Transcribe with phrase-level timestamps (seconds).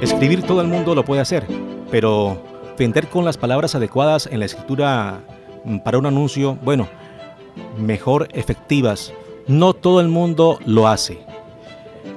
[0.00, 1.46] Escribir todo el mundo lo puede hacer,
[1.90, 2.42] pero
[2.78, 5.20] vender con las palabras adecuadas en la escritura
[5.64, 6.88] mm, para un anuncio, bueno,
[7.78, 9.12] mejor efectivas,
[9.46, 11.18] no todo el mundo lo hace.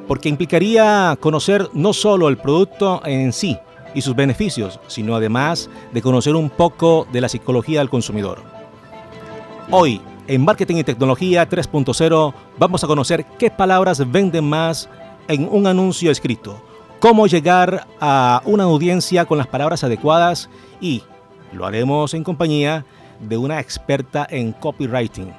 [0.07, 3.57] Porque implicaría conocer no solo el producto en sí
[3.93, 8.43] y sus beneficios, sino además de conocer un poco de la psicología del consumidor.
[9.71, 14.87] Hoy, en Marketing y Tecnología 3.0, vamos a conocer qué palabras venden más
[15.27, 16.61] en un anuncio escrito,
[17.03, 20.49] cómo llegar a una audiencia con las palabras adecuadas
[20.79, 21.03] y
[21.51, 22.85] lo haremos en compañía
[23.19, 25.33] de una experta en copywriting.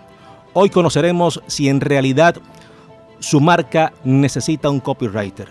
[0.53, 2.37] Hoy conoceremos si en realidad
[3.19, 5.49] su marca necesita un copywriter.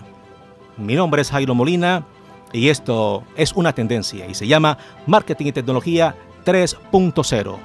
[0.77, 2.05] Mi nombre es Jairo Molina
[2.51, 7.57] y esto es una tendencia y se llama Marketing y Tecnología 3.0.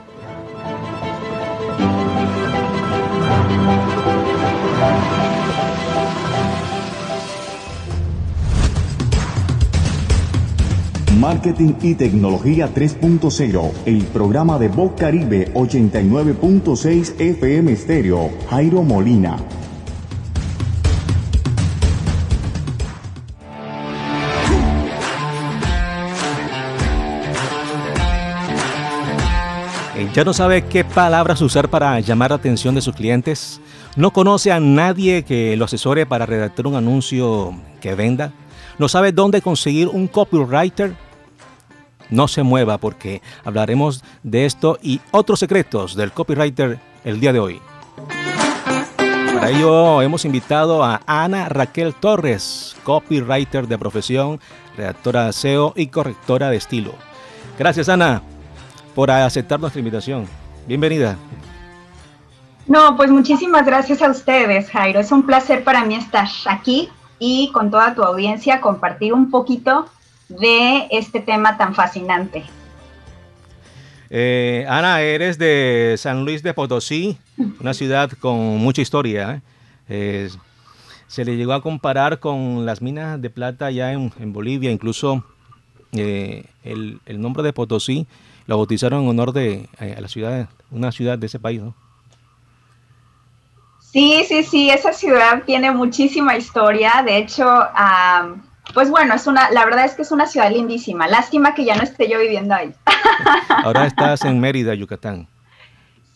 [11.19, 19.37] Marketing y Tecnología 3.0, el programa de Voz Caribe 89.6 FM Stereo, Jairo Molina.
[30.15, 33.61] ¿Ya no sabe qué palabras usar para llamar la atención de sus clientes?
[33.97, 38.33] ¿No conoce a nadie que lo asesore para redactar un anuncio que venda?
[38.79, 41.08] ¿No sabe dónde conseguir un copywriter?
[42.11, 47.41] No se mueva porque hablaremos de esto y otros secretos del copywriter el día de
[47.41, 47.61] hoy.
[49.35, 54.41] Para ello hemos invitado a Ana Raquel Torres, copywriter de profesión,
[54.77, 56.95] redactora de SEO y correctora de estilo.
[57.59, 58.23] Gracias Ana
[58.95, 60.27] por aceptar nuestra invitación.
[60.67, 61.17] Bienvenida.
[62.67, 65.01] No, pues muchísimas gracias a ustedes, Jairo.
[65.01, 69.87] Es un placer para mí estar aquí y con toda tu audiencia compartir un poquito
[70.29, 72.45] de este tema tan fascinante.
[74.11, 77.19] Eh, Ana, eres de San Luis de Potosí,
[77.61, 79.43] una ciudad con mucha historia.
[79.89, 80.31] ¿eh?
[81.09, 85.25] se le llegó a comparar con las minas de plata allá en, Bolivia, incluso
[85.93, 88.07] eh, el, nombre de Potosí
[88.47, 91.75] lo bautizaron en honor de a la ciudad, una ciudad de ese país, ¿no?
[93.81, 97.03] Sí, sí, sí, esa ciudad tiene muchísima historia.
[97.05, 97.47] De hecho,
[98.75, 101.09] pues bueno, es una, la verdad es que es una ciudad lindísima.
[101.09, 102.73] Lástima que ya no esté yo viviendo ahí.
[103.65, 105.29] Ahora estás en Mérida, Yucatán.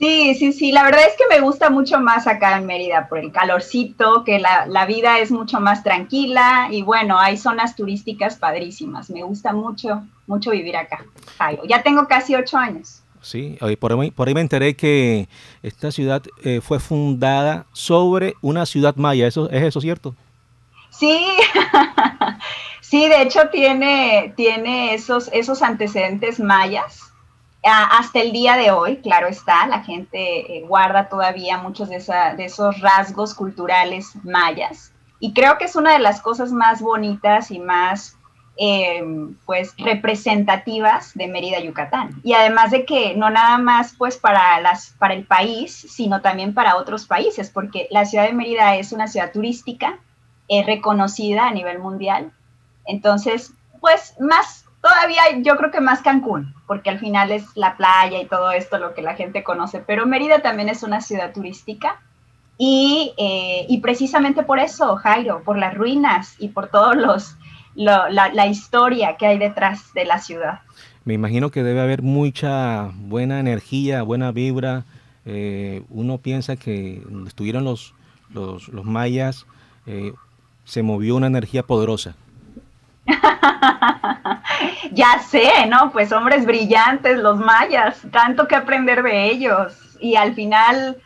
[0.02, 0.72] Sí, sí, sí.
[0.72, 4.40] La verdad es que me gusta mucho más acá en Mérida por el calorcito, que
[4.40, 9.10] la, vida es mucho más tranquila y bueno, hay zonas turísticas padrísimas.
[9.10, 11.04] Me gusta mucho, mucho vivir acá.
[11.68, 13.02] Ya tengo casi ocho años.
[13.20, 15.28] Sí, por ahí, por ahí me enteré que
[15.62, 19.28] esta ciudad eh, fue fundada sobre una ciudad maya.
[19.28, 20.16] ¿Eso, ¿Es eso cierto?
[20.92, 21.26] Sí,
[22.80, 27.12] sí, de hecho tiene, tiene esos, esos antecedentes mayas.
[27.64, 32.80] hasta el día de hoy, claro está, la gente eh, guarda todavía muchos de, esos
[32.80, 34.92] rasgos culturales mayas.
[35.18, 38.18] Y creo que es una de las cosas más bonitas y más
[38.56, 42.20] em, pues representativas de Mérida, Yucatán.
[42.22, 46.52] Y además de que no nada más pues para, las, para el país, sino también
[46.52, 49.98] para otros países, porque la ciudad de Mérida es una ciudad turística,
[50.58, 52.32] es reconocida a nivel mundial.
[52.84, 58.20] Entonces, pues más, todavía yo creo que más Cancún, porque al final es la playa
[58.20, 62.00] y todo esto lo que la gente conoce, pero Mérida también es una ciudad turística
[62.58, 67.36] y, eh, y precisamente por eso, Jairo, por las ruinas y por todos los,
[67.74, 70.60] la, historia que hay detrás de la ciudad.
[71.04, 74.84] Me imagino que debe haber mucha buena energía, buena vibra.
[75.24, 77.94] Eh, uno piensa que estuvieron los,
[78.32, 79.46] los, mayas,
[79.86, 80.12] eh,
[80.64, 82.14] se movió una energía poderosa.
[84.92, 85.90] ya sé, ¿no?
[85.92, 89.74] Pues hombres brillantes, los mayas, tanto que aprender de ellos.
[90.00, 90.98] Y al final,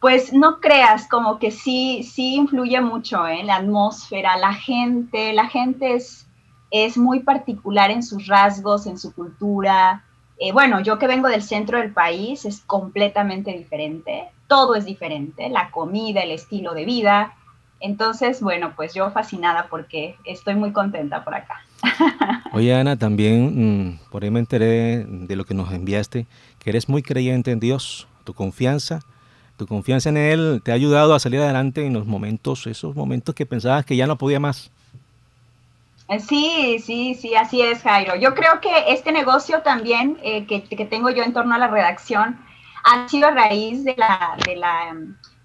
[0.00, 3.42] pues no creas, como que sí, sí influye mucho, ¿eh?
[3.44, 6.26] La atmósfera, la gente, la gente es,
[6.70, 10.04] es muy particular en sus rasgos, en su cultura.
[10.38, 14.28] Eh, bueno, yo que vengo del centro del país es completamente diferente.
[14.48, 17.34] Todo es diferente, la comida, el estilo de vida,
[17.82, 21.62] entonces, bueno, pues yo fascinada porque estoy muy contenta por acá.
[22.52, 26.26] Oye, Ana, también mm, por ahí me enteré de lo que nos enviaste,
[26.58, 29.00] que eres muy creyente en Dios, tu confianza,
[29.56, 33.34] tu confianza en Él te ha ayudado a salir adelante en los momentos, esos momentos
[33.34, 34.70] que pensabas que ya no podía más.
[36.08, 38.16] Eh, sí, sí, sí, así es, Jairo.
[38.16, 41.68] Yo creo que este negocio también eh, que, que, tengo yo en torno a la
[41.68, 42.38] redacción
[42.84, 44.94] ha sido a raíz de la, de la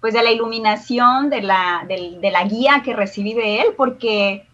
[0.00, 4.46] pues de la iluminación, de la, de, la guía que recibí de él, porque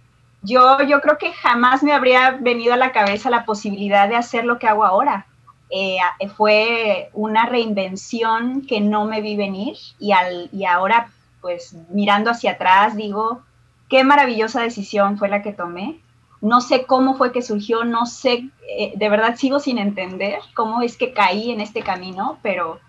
[0.43, 4.44] yo, yo creo que jamás me habría venido a la cabeza la posibilidad de hacer
[4.44, 5.26] lo que hago ahora.
[5.70, 5.99] Eh,
[6.37, 11.11] fue una reinvención que no me vi venir y, al, y ahora,
[11.41, 13.43] pues mirando hacia atrás, digo,
[13.88, 16.00] qué maravillosa decisión fue la que tomé.
[16.40, 20.82] No sé cómo fue que surgió, no sé, eh, de verdad sigo sin entender cómo
[20.82, 22.81] es que caí en este camino, pero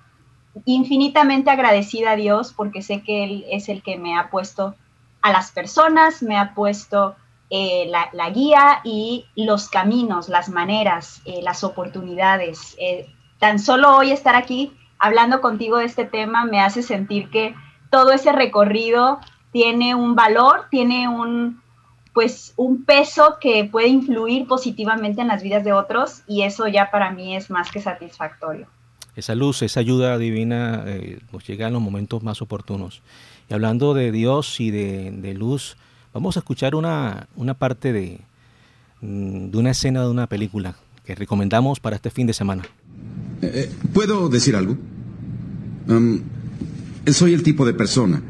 [0.64, 4.76] infinitamente agradecida a Dios porque sé que Él es el que me ha puesto
[5.22, 7.16] a las personas, me ha puesto
[7.50, 12.76] eh, la, guía y los caminos, las maneras, eh, las oportunidades.
[12.80, 13.08] Eh,
[13.40, 17.54] tan solo hoy estar aquí hablando contigo de este tema me hace sentir que
[17.90, 19.20] todo ese recorrido
[19.52, 21.62] tiene un valor, tiene un
[22.14, 26.90] pues un peso que puede influir positivamente en las vidas de otros y eso ya
[26.90, 28.68] para mí es más que satisfactorio.
[29.16, 30.84] Esa luz, esa ayuda divina
[31.32, 33.02] nos llega en los momentos más oportunos.
[33.50, 35.78] Y hablando de Dios y de, de luz,
[36.16, 37.28] Vamos a escuchar una,
[37.60, 38.22] parte de,
[39.02, 42.64] mm, de una escena de una película que recomendamos para este fin de semana.
[43.42, 44.78] Eh, eh, ¿Puedo decir algo?
[47.12, 48.22] Soy el tipo de persona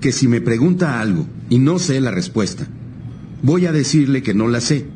[0.00, 2.66] que si me pregunta algo y no sé la respuesta,
[3.42, 4.86] voy a decirle que no la sé.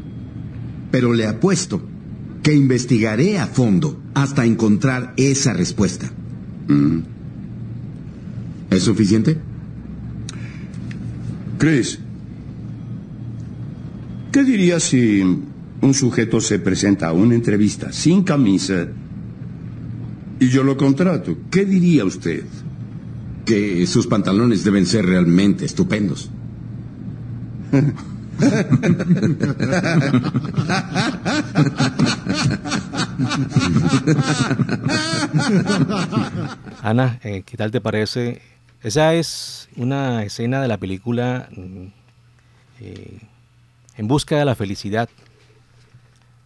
[0.90, 1.82] Pero le apuesto
[2.44, 6.12] que investigaré a fondo hasta encontrar esa respuesta.
[6.68, 6.98] Mm.
[8.70, 9.38] ¿Es suficiente?
[11.58, 11.98] Chris,
[14.34, 18.88] ¿Qué diría si un sujeto se presenta a una entrevista sin camisa
[20.40, 21.38] y yo lo contrato?
[21.52, 22.42] ¿Qué diría usted?
[23.44, 26.32] Que sus pantalones deben ser realmente estupendos.
[36.82, 38.42] Ana, eh, ¿qué tal te parece?
[38.82, 41.86] Esa es una escena de la película mm,
[42.80, 43.20] eh,
[43.96, 45.08] en busca de la felicidad.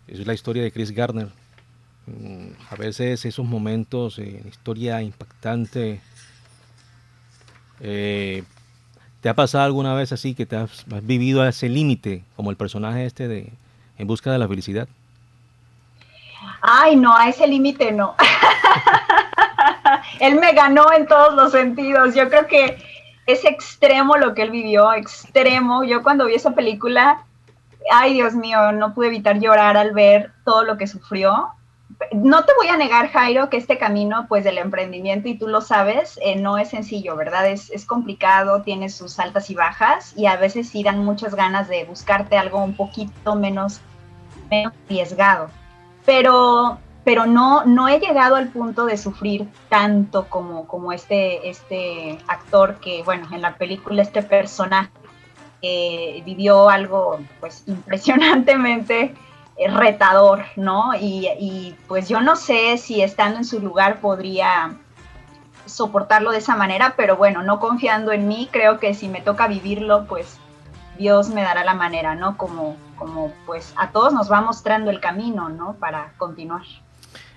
[0.06, 1.28] Es la historia de Chris Gardner.
[2.06, 6.00] Mm, a veces esos momentos en historia impactante.
[7.80, 8.44] Eh,
[9.20, 12.56] ¿Te ha pasado alguna vez así que te has, vivido a ese límite, como el
[12.56, 13.52] personaje este de
[13.98, 14.88] En busca de la felicidad?
[16.60, 18.14] Ay, no, a ese límite no.
[20.20, 22.14] él me ganó en todos los sentidos.
[22.14, 22.78] Yo creo que
[23.26, 25.84] es extremo lo que él vivió, extremo.
[25.84, 27.24] Yo cuando vi esa película
[27.90, 31.48] ay Dios mío, no pude evitar llorar al ver todo lo que sufrió.
[32.12, 35.60] No te voy a negar, Jairo, que este camino, pues, del emprendimiento, y tú lo
[35.60, 37.48] sabes, eh, no es sencillo, ¿verdad?
[37.48, 41.68] Es, es, complicado, tiene sus altas y bajas, y a veces sí dan muchas ganas
[41.68, 43.80] de buscarte algo un poquito menos,
[44.50, 45.50] menos arriesgado.
[46.04, 52.18] Pero, pero no, no he llegado al punto de sufrir tanto como, como este, este
[52.28, 54.90] actor que, bueno, en la película, este personaje
[55.60, 59.14] vivió algo pues impresionantemente eh,
[59.66, 60.92] retador, ¿no?
[61.00, 64.76] Y, pues yo no sé si estando en su lugar podría
[65.66, 69.48] soportarlo de esa manera, pero bueno, no confiando en mí, creo que si me toca
[69.48, 70.38] vivirlo, pues
[70.98, 72.36] Dios me dará la manera, ¿no?
[72.36, 75.74] Como, como pues a todos nos va mostrando el camino, ¿no?
[75.74, 76.62] Para continuar.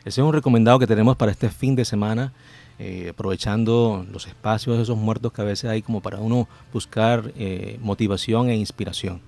[0.06, 2.32] Ese es un recomendado que tenemos para este fin de semana.
[2.80, 7.78] Eh, aprovechando los espacios esos muertos que a veces hay como para uno buscar eh,
[7.80, 9.22] motivación e inspiración.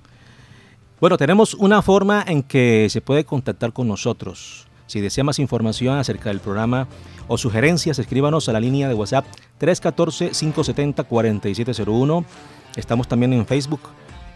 [1.04, 4.68] Bueno, tenemos una forma en que se puede contactar con nosotros.
[4.88, 6.88] Si desea más información acerca del programa
[7.28, 9.26] o sugerencias, escríbanos a la línea de WhatsApp
[9.60, 12.24] 314-570-4701.
[12.78, 13.82] Estamos también en Facebook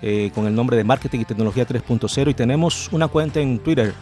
[0.01, 3.93] eh, con el nombre de Marketing y Tecnología 3.0 y tenemos una cuenta en Twitter,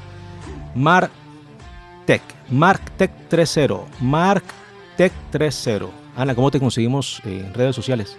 [0.74, 4.44] MarTech, MarTech30, Mark
[4.98, 5.88] Tech 3.0.
[6.16, 8.18] Ana, ¿cómo te conseguimos eh, en redes sociales?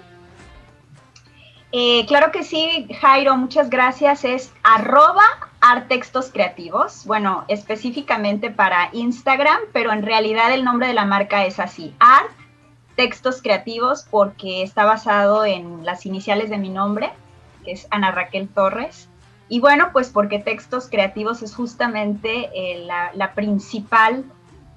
[1.79, 4.25] Eh, claro que sí, Jairo, muchas gracias.
[4.25, 5.25] Es arroba
[5.61, 7.05] artextos creativos.
[7.05, 12.31] Bueno, específicamente para Instagram, pero en realidad el nombre de la marca es así, art
[12.95, 17.13] textos creativos, porque está basado en las iniciales de mi nombre,
[17.63, 19.11] que es Ana Raquel Torres.
[19.51, 24.25] Y bueno, pues porque textos creativos es justamente eh, la, principal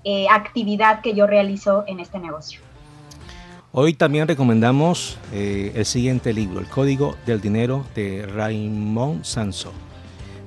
[0.04, 2.60] eh, actividad que yo realizo en este negocio.
[3.72, 9.72] Hoy también recomendamos eh, el siguiente libro, El Código del Dinero de Raymond Sanso.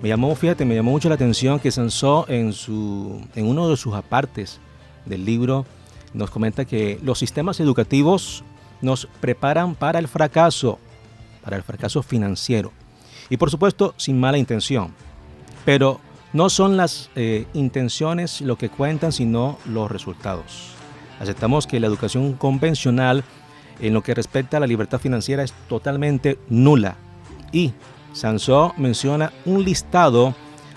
[0.02, 3.76] Me llamó, fíjate, me llamó mucho la atención que Sanso en, su, en uno de
[3.76, 4.58] sus apartes
[5.06, 5.64] del libro
[6.12, 8.42] nos comenta que los sistemas educativos
[8.80, 10.80] nos preparan para el fracaso,
[11.44, 12.72] para el fracaso financiero.
[13.30, 14.92] Y por supuesto, sin mala intención.
[15.64, 16.00] Pero
[16.32, 20.71] no son las eh, intenciones lo que cuentan, sino los resultados.
[21.22, 23.22] Aceptamos que la educación convencional
[23.80, 26.96] en lo que respecta a la libertad financiera es totalmente nula
[27.52, 27.72] y
[28.12, 30.34] Sansó menciona un listado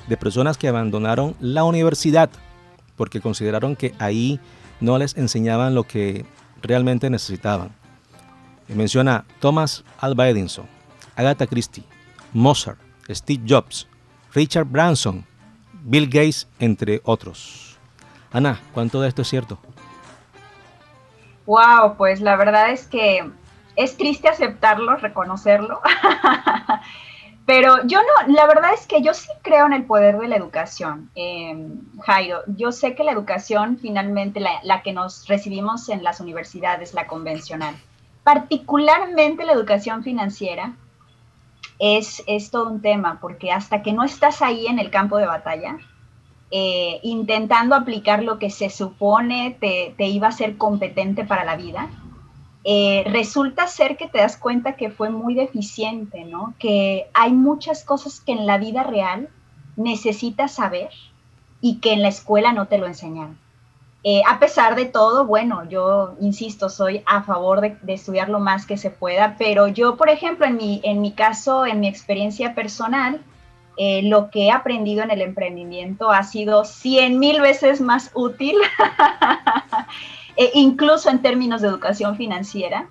[0.08, 2.30] de personas que abandonaron la universidad
[2.96, 4.40] porque consideraron que ahí
[4.82, 6.28] no les enseñaban lo que
[6.62, 7.72] realmente necesitaban.
[8.68, 10.68] menciona Thomas Alva Edison,
[11.16, 11.86] Agatha Christie,
[12.34, 12.78] Mozart,
[13.10, 13.88] Steve Jobs,
[14.36, 15.26] Richard Branson,
[15.84, 17.78] Bill Gates, entre otros.
[18.32, 19.58] Ana, ¿cuánto de esto es cierto?
[21.46, 23.30] Wow, pues la verdad es que
[23.76, 25.82] es triste aceptarlo, reconocerlo.
[27.46, 30.36] Pero yo no, la verdad es que yo sí creo en el poder de la
[30.36, 32.40] educación, em, Jairo.
[32.48, 37.76] Yo sé que la educación, finalmente, la, que nos recibimos en las universidades, la convencional,
[38.24, 40.74] particularmente la educación financiera,
[41.78, 45.28] es, es todo un tema, porque hasta que no estás ahí en el campo de
[45.28, 45.78] batalla,
[46.58, 51.58] eh, intentando aplicar lo que se supone te, te, iba a ser competente para la
[51.58, 51.90] vida,
[52.64, 56.54] eh, resulta ser que te das cuenta que fue muy deficiente, ¿no?
[56.58, 59.28] Que hay muchas cosas que en la vida real
[59.76, 60.92] necesitas saber
[61.60, 63.38] y que en la escuela no te lo enseñan.
[64.06, 68.66] Eh, a pesar de todo, bueno, yo insisto, soy a favor de, estudiar lo más
[68.66, 72.56] que se pueda, pero yo, por ejemplo, en mi, en mi caso, en mi experiencia
[72.56, 73.22] personal,
[73.78, 78.56] eh, lo que he aprendido en el emprendimiento ha sido cien mil veces más útil,
[80.38, 82.88] e incluso en términos de educación financiera,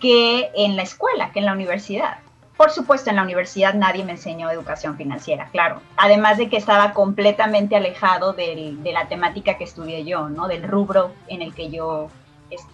[0.00, 2.18] que en la escuela, que en la universidad.
[2.56, 5.80] Por supuesto, en la universidad nadie me enseñó educación financiera, claro.
[5.96, 10.46] Además de que estaba completamente alejado de la temática que estudié yo, ¿no?
[10.46, 12.10] Del rubro en el que yo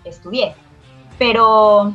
[0.05, 0.55] estudié.
[1.19, 1.93] Pero,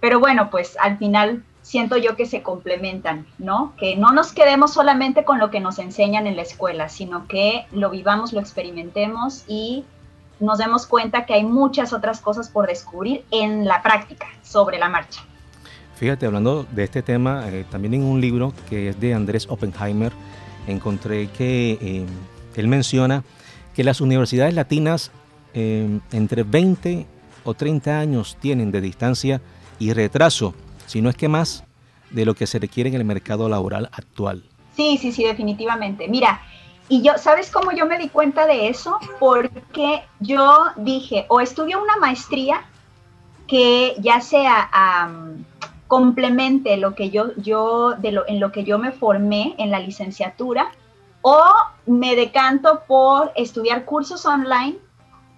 [0.00, 3.74] pero bueno, pues al final siento yo que se complementan, ¿no?
[3.78, 7.66] Que no nos quedemos solamente con lo que nos enseñan en la escuela, sino que
[7.72, 9.84] lo vivamos, lo experimentemos y
[10.40, 14.88] nos demos cuenta que hay muchas otras cosas por descubrir en la práctica, sobre la
[14.88, 15.22] marcha.
[15.96, 20.12] Fíjate, hablando de este tema, eh, también en un libro que es de Andrés Oppenheimer,
[20.66, 22.06] encontré que eh,
[22.56, 23.22] él menciona
[23.74, 25.12] que las universidades latinas
[25.54, 27.06] eh, entre 20
[27.44, 29.40] o 30 años tienen de distancia
[29.78, 30.54] y retraso,
[30.92, 31.64] si no es que más,
[32.10, 34.44] de lo que se requiere en el mercado laboral actual.
[34.76, 36.06] Sí, sí, sí, definitivamente.
[36.06, 36.42] Mira,
[36.90, 38.98] y yo, ¿sabes cómo yo me di cuenta de eso?
[39.18, 42.64] Porque yo dije, o estudio una maestría
[43.48, 45.08] que ya sea
[45.88, 49.78] complemente lo que yo, yo de lo, en lo que yo me formé en la
[49.78, 50.72] licenciatura
[51.22, 51.42] o
[51.86, 54.76] me decanto por estudiar cursos online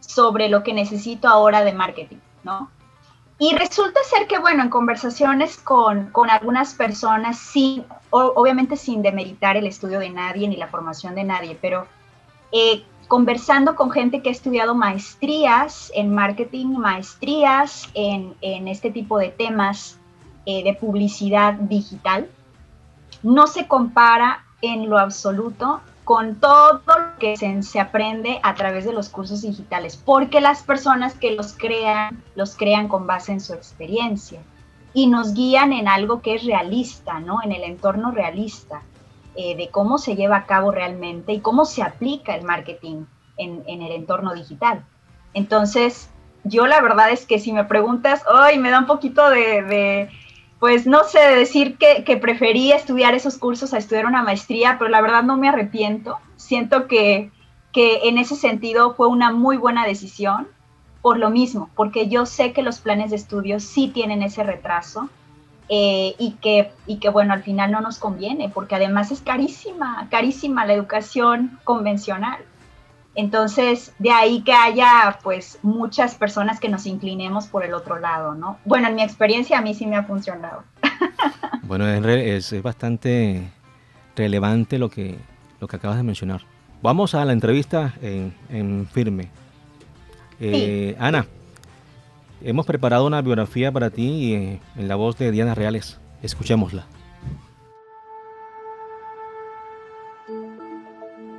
[0.00, 2.70] sobre lo que necesito ahora de marketing, ¿no?
[3.38, 9.56] Y resulta ser que, bueno, en conversaciones con, con algunas personas, sin, obviamente sin demeritar
[9.56, 11.86] el estudio de nadie ni la formación de nadie, pero
[12.52, 19.18] eh, conversando con gente que ha estudiado maestrías en marketing, maestrías en, en este tipo
[19.18, 19.98] de temas,
[20.46, 22.28] eh, de publicidad digital
[23.22, 28.92] no se compara en lo absoluto con todo lo que se, aprende a través de
[28.92, 33.54] los cursos digitales, porque las personas que los crean, los crean con base en su
[33.54, 34.40] experiencia
[34.92, 37.42] y nos guían en algo que es realista, ¿no?
[37.42, 38.82] En el entorno realista,
[39.34, 43.06] eh, de cómo se lleva a cabo realmente y cómo se aplica el marketing
[43.36, 44.84] en, el entorno digital.
[45.32, 46.10] Entonces,
[46.44, 50.08] yo la verdad es que si me preguntas, hoy me da un poquito de
[50.64, 54.88] pues no sé, decir que, que preferí estudiar esos cursos a estudiar una maestría, pero
[54.88, 56.16] la verdad no me arrepiento.
[56.36, 57.30] Siento que,
[57.70, 60.48] que en ese sentido fue una muy buena decisión
[61.02, 65.10] por lo mismo, porque yo sé que los planes de estudio sí tienen ese retraso
[65.68, 70.08] eh, y, que, y que, bueno, al final no nos conviene, porque además es carísima,
[70.10, 72.38] carísima la educación convencional.
[73.14, 78.34] Entonces, de ahí que haya pues muchas personas que nos inclinemos por el otro lado,
[78.34, 78.58] ¿no?
[78.64, 80.64] Bueno, en mi experiencia a mí sí me ha funcionado.
[81.66, 83.50] Bueno, es, es bastante
[84.14, 85.16] relevante lo que,
[85.60, 86.42] lo que acabas de mencionar.
[86.82, 89.30] Vamos a la entrevista en, firme.
[90.38, 91.26] Eh, Ana,
[92.42, 95.98] hemos preparado una biografía para ti eh, en la voz de Diana Reales.
[96.22, 96.84] Escuchémosla.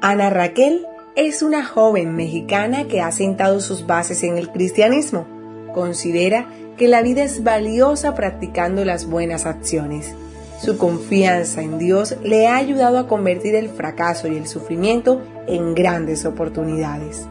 [0.01, 5.25] Ana Raquel es una joven mexicana que ha sentado sus bases en el cristianismo.
[5.73, 10.13] Considera que la vida es valiosa practicando las buenas acciones.
[10.61, 15.73] Su confianza en Dios le ha ayudado a convertir el fracaso y el sufrimiento en
[15.73, 17.25] grandes oportunidades.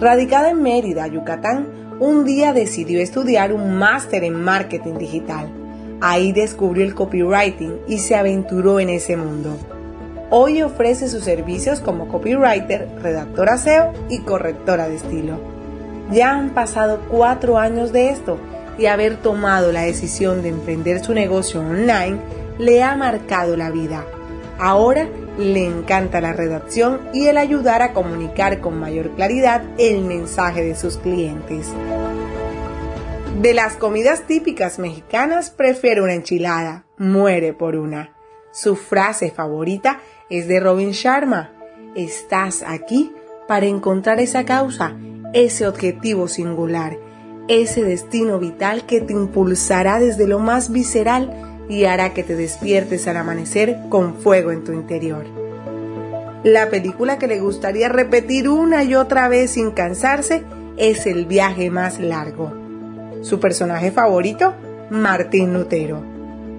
[0.00, 1.66] Radicada en Mérida, Yucatán,
[1.98, 5.50] un día decidió estudiar un máster en marketing digital.
[6.00, 9.56] Ahí descubrió el copywriting y se aventuró en ese mundo.
[10.30, 15.38] Hoy ofrece sus servicios como copywriter, redactora SEO y correctora de estilo.
[16.10, 18.38] Ya han pasado cuatro años de esto
[18.78, 22.18] y haber tomado la decisión de emprender su negocio online
[22.58, 24.04] le ha marcado la vida.
[24.58, 30.62] Ahora le encanta la redacción y el ayudar a comunicar con mayor claridad el mensaje
[30.64, 31.68] de sus clientes.
[33.40, 38.14] De las comidas típicas mexicanas prefiere una enchilada, muere por una.
[38.52, 40.00] Su frase favorita
[40.38, 41.52] es de Robin Sharma.
[41.94, 43.12] Estás aquí
[43.46, 44.96] para encontrar esa causa,
[45.32, 46.98] ese objetivo singular,
[47.46, 51.32] ese destino vital que te impulsará desde lo más visceral
[51.68, 55.24] y hará que te despiertes al amanecer con fuego en tu interior.
[56.42, 60.42] La película que le gustaría repetir una y otra vez sin cansarse
[60.76, 62.52] es El viaje más largo.
[63.22, 64.52] Su personaje favorito,
[64.90, 66.02] Martín Lutero.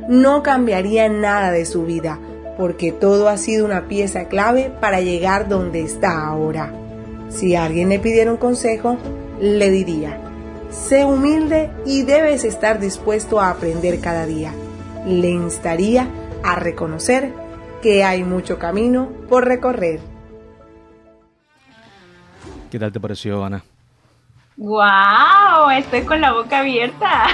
[0.08, 2.20] No cambiaría nada de su vida,
[2.58, 6.72] porque todo ha sido una pieza clave para llegar donde está ahora.
[7.30, 8.98] Si alguien le pidiera un consejo,
[9.40, 10.20] le diría,
[10.70, 14.54] sé humilde y debes estar dispuesto a aprender cada día.
[15.06, 16.08] Le instaría
[16.44, 17.34] a reconocer
[17.82, 20.00] que hay mucho camino por recorrer.
[22.72, 23.64] ¿Qué tal te pareció, Ana?
[24.58, 25.70] ¡Wow!
[25.78, 27.26] Estoy con la boca abierta.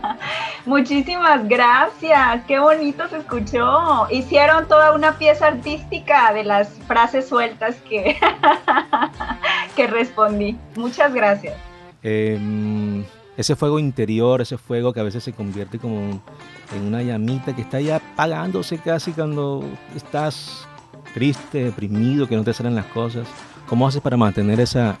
[0.65, 2.43] Muchísimas gracias.
[2.45, 4.07] Qué bonito se escuchó.
[4.11, 8.17] Hicieron toda una pieza artística de las frases sueltas que,
[9.75, 10.57] que respondí.
[10.75, 11.55] Muchas gracias.
[12.03, 13.03] Em,
[13.37, 16.21] ese fuego interior, ese fuego que a veces se convierte como
[16.73, 19.63] en una llamita que está ya apagándose casi cuando
[19.95, 20.67] estás
[21.13, 23.27] triste, deprimido, que no te salen las cosas.
[23.67, 24.97] ¿Cómo haces para mantener esa,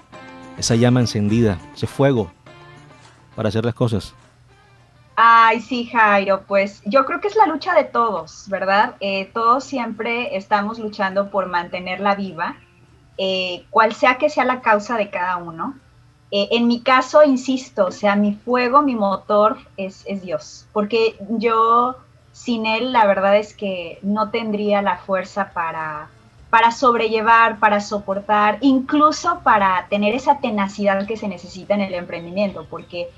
[0.57, 2.31] esa llama encendida, ese fuego
[3.35, 4.13] para hacer las cosas?
[5.15, 8.95] Ay, sí, Jairo, pues yo creo que es la lucha de todos, ¿verdad?
[8.99, 12.55] Eh, todos siempre estamos luchando por mantenerla viva,
[13.17, 15.75] eh, cual sea que sea la causa de cada uno.
[16.31, 21.17] Eh, en mi caso, insisto, o sea, mi fuego, mi motor es, es Dios, porque
[21.29, 21.97] yo
[22.31, 26.09] sin Él, la verdad es que no tendría la fuerza para,
[26.49, 32.65] para sobrellevar, para soportar, incluso para tener esa tenacidad que se necesita en el emprendimiento,
[32.69, 33.09] porque,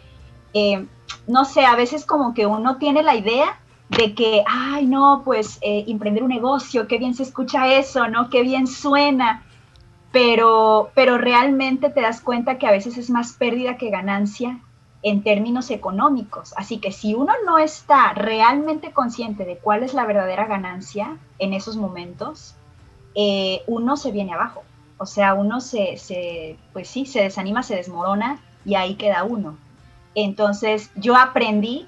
[0.53, 0.85] eh,
[1.27, 5.59] no sé, a veces como que uno tiene la idea de que, ay, no, pues
[5.61, 8.29] eh, emprender un negocio, qué bien se escucha eso, ¿no?
[8.29, 9.43] Qué bien suena,
[10.11, 14.59] pero, pero realmente te das cuenta que a veces es más pérdida que ganancia
[15.03, 16.53] en términos económicos.
[16.55, 21.53] Así que si uno no está realmente consciente de cuál es la verdadera ganancia en
[21.53, 22.55] esos momentos,
[23.15, 24.63] eh, uno se viene abajo.
[24.97, 29.57] O sea, uno se, se, pues sí, se desanima, se desmorona y ahí queda uno.
[30.15, 31.87] Entonces yo aprendí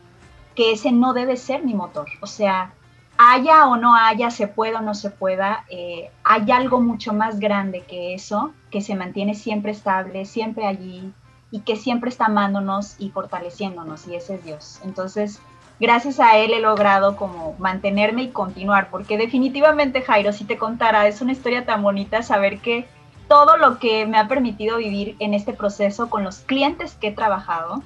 [0.55, 2.07] que ese no debe ser mi motor.
[2.21, 2.73] O sea,
[3.17, 7.39] haya o no haya, se pueda o no se pueda, eh, hay algo mucho más
[7.39, 11.11] grande que eso, que se mantiene siempre estable, siempre allí
[11.51, 14.79] y que siempre está amándonos y fortaleciéndonos y ese es Dios.
[14.83, 15.39] Entonces,
[15.79, 21.07] gracias a él he logrado como mantenerme y continuar, porque definitivamente Jairo, si te contara,
[21.07, 22.87] es una historia tan bonita saber que
[23.27, 27.11] todo lo que me ha permitido vivir en este proceso con los clientes que he
[27.11, 27.81] trabajado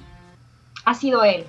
[0.90, 1.44] ha sido él,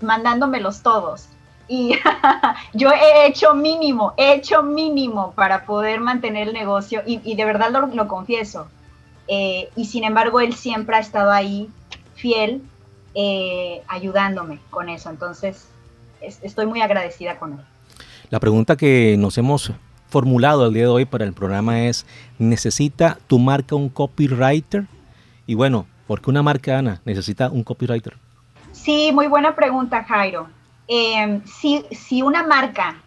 [0.00, 1.26] mandándomelos todos.
[1.66, 1.94] Y
[2.74, 7.70] yo he hecho mínimo, he hecho mínimo para poder mantener el negocio y, de verdad
[7.70, 8.66] lo, confieso.
[9.28, 11.70] Eh, y sin embargo, él siempre ha estado ahí
[12.14, 12.62] fiel,
[13.14, 15.08] eh, ayudándome con eso.
[15.08, 15.68] Entonces,
[16.20, 17.60] estoy muy agradecida con él.
[18.28, 19.72] La pregunta que nos hemos
[20.08, 22.04] formulado el día de hoy para el programa es,
[22.38, 24.86] ¿necesita tu marca un copywriter?
[25.46, 28.16] Y bueno, ¿por qué una marca, Ana, necesita un copywriter?
[28.72, 30.48] Sí, muy buena pregunta, Jairo.
[30.88, 33.02] Em, si, una marca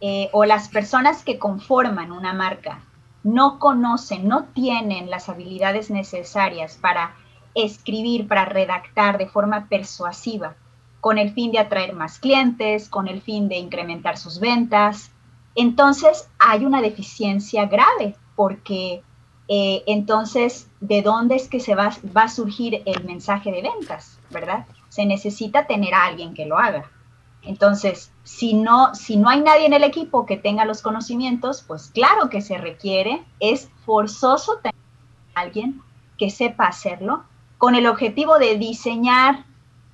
[0.00, 2.80] eh, o las personas que conforman una marca
[3.24, 7.14] no conocen, no tienen las habilidades necesarias para
[7.54, 10.54] escribir, para redactar de forma persuasiva,
[11.00, 15.10] con el fin de atraer más clientes, con el fin de incrementar sus ventas.
[15.56, 19.02] Entonces hay una deficiencia grave porque
[19.48, 24.18] eh, entonces, ¿de dónde es que se va, va a surgir el mensaje de ventas?
[24.30, 24.66] ¿Verdad?
[24.98, 26.90] Se necesita tener a alguien que lo haga.
[27.42, 31.92] Entonces, si no, si no hay nadie en el equipo que tenga los conocimientos, pues
[31.94, 34.74] claro que se requiere, es forzoso tener
[35.36, 35.80] a alguien
[36.18, 37.22] que sepa hacerlo
[37.58, 39.44] con el objetivo de diseñar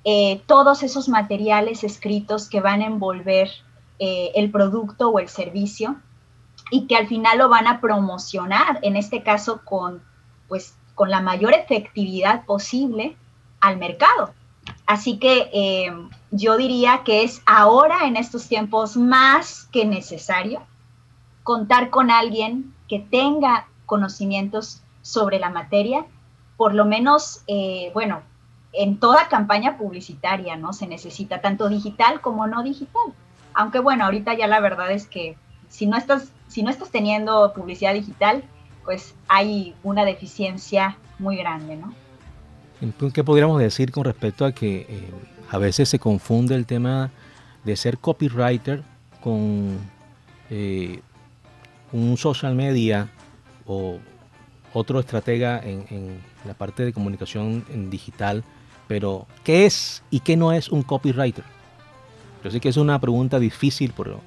[0.05, 3.51] eh, todos esos materiales escritos que van a envolver
[3.99, 5.97] eh, el producto o el servicio
[6.71, 10.01] y que al final lo van a promocionar, en este caso con,
[10.47, 13.15] pues, con la mayor efectividad posible
[13.59, 14.33] al mercado.
[14.85, 15.91] Así que eh,
[16.31, 20.61] yo diría que es ahora, en estos tiempos, más que necesario
[21.43, 26.05] contar con alguien que tenga conocimientos sobre la materia,
[26.57, 27.43] por lo menos,
[27.93, 28.23] bueno,
[28.75, 30.73] en toda campaña publicitaria, ¿no?
[30.73, 33.13] Se necesita tanto digital como no digital.
[33.53, 35.37] Aunque bueno, ahorita ya la verdad es que
[35.69, 38.43] si no estás, si no estás teniendo publicidad digital,
[38.83, 41.93] pues hay una deficiencia muy grande, ¿no?
[43.13, 45.09] ¿Qué podríamos decir con respecto a que eh,
[45.49, 47.11] a veces se confunde el tema
[47.63, 48.83] de ser copywriter
[49.21, 49.77] con
[50.49, 50.99] eh,
[51.91, 53.09] un social media
[53.65, 53.99] o
[54.73, 58.43] otro estratega en, la parte de comunicación digital,
[58.87, 61.45] pero ¿qué es y qué no es un copywriter?
[62.43, 64.19] Yo sé que es una pregunta difícil, pero,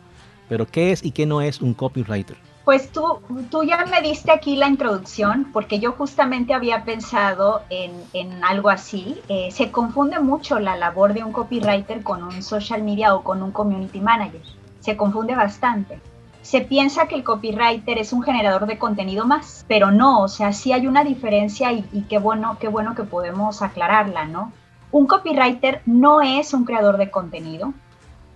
[0.49, 2.48] pero ¿qué es y qué no es un copywriter?
[2.69, 8.45] Pues tú, tú ya me diste aquí la introducción, porque yo justamente había pensado en,
[8.45, 9.19] algo así.
[9.31, 13.43] Eh, se confunde mucho la labor de un copywriter con un social media o con
[13.43, 14.43] un community manager.
[14.81, 15.99] Se confunde bastante
[16.43, 20.53] se piensa que el copywriter es un generador de contenido más, pero no, o sea,
[20.53, 24.53] sí hay una diferencia y, qué bueno, qué bueno que podemos aclararla, ¿no?
[24.93, 27.73] Un copywriter no es un creador de contenido.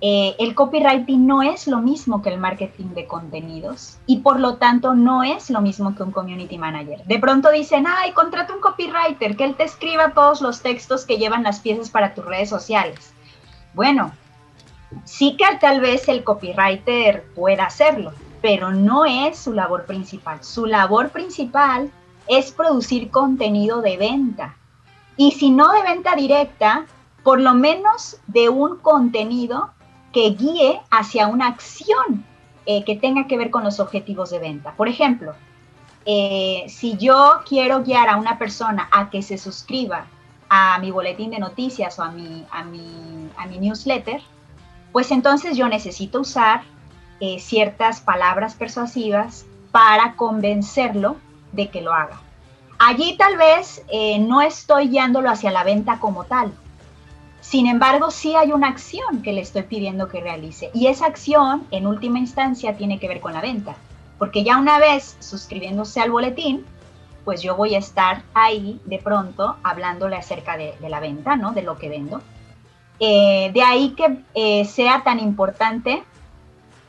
[0.05, 4.57] Eh, el copywriting no es lo mismo que el marketing de contenidos y por lo
[4.57, 7.05] tanto no es lo mismo que un community manager.
[7.05, 11.19] De pronto dicen, ay, contrata un copywriter, que él te escriba todos los textos que
[11.19, 13.15] llevan las piezas para tus redes sociales.
[13.75, 14.13] Bueno,
[15.05, 20.43] Sí que tal vez el copywriter pueda hacerlo, pero no es su labor principal.
[20.43, 21.91] Su labor principal
[22.29, 24.57] es producir contenido de venta.
[25.17, 26.87] Y si no de venta directa,
[27.23, 29.71] por lo menos de un contenido
[30.13, 32.25] que guíe hacia una acción
[32.67, 34.73] eh, que tenga que ver con los objetivos de venta.
[34.77, 35.35] Por ejemplo,
[36.05, 40.07] eh, si yo quiero guiar a una persona a que se suscriba
[40.49, 44.23] a mi boletín de noticias o a mi, a mi newsletter,
[44.93, 46.63] pues entonces yo necesito usar
[47.21, 51.17] eh, ciertas palabras persuasivas para convencerlo
[51.53, 52.21] de que lo haga.
[52.79, 53.85] Allí tal vez
[54.21, 56.53] no estoy guiándolo hacia la venta como tal.
[57.43, 60.71] Sin embargo, sí hay una acción que le estoy pidiendo que realice.
[60.73, 63.77] Y esa acción, en última instancia, tiene que ver con la venta.
[64.19, 66.65] Porque ya una vez suscribiéndose al boletín,
[67.25, 71.53] pues yo voy a estar ahí de pronto hablándole acerca de, la venta, ¿no?
[71.53, 72.23] De lo que vendo.
[72.99, 76.05] Eh, de ahí que eh, sea tan importante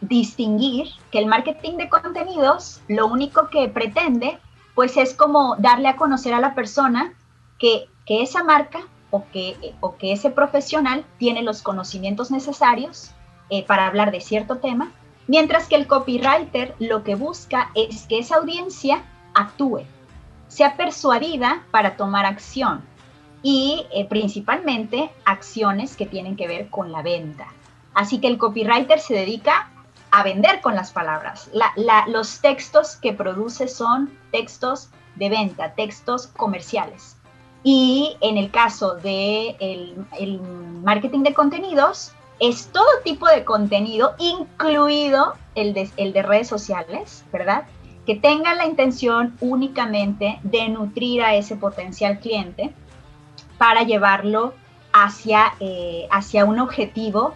[0.01, 4.37] distinguir que el marketing de contenidos lo único que pretende
[4.75, 7.13] pues es como darle a conocer a la persona
[7.57, 8.81] que, esa marca
[9.13, 13.11] o que, o que, ese profesional tiene los conocimientos necesarios
[13.51, 14.91] eh, para hablar de cierto tema,
[15.27, 19.03] mientras que el copywriter lo que busca es que esa audiencia
[19.35, 19.83] actúe,
[20.47, 22.81] sea persuadida para tomar acción,
[23.43, 27.45] y eh, principalmente acciones que tienen que ver con la venta.
[27.93, 29.69] Así que el copywriter se dedica
[30.09, 31.51] a vender con las palabras.
[32.07, 37.17] los textos que produce son textos de venta, textos comerciales.
[37.63, 40.41] Y en el caso de el,
[40.83, 47.63] marketing de contenidos, es todo tipo de contenido, incluido el de, redes sociales, ¿verdad?
[48.05, 52.73] Que tengan la intención únicamente de nutrir a ese potencial cliente
[53.57, 54.53] para llevarlo
[54.91, 57.33] hacia, eh, hacia un objetivo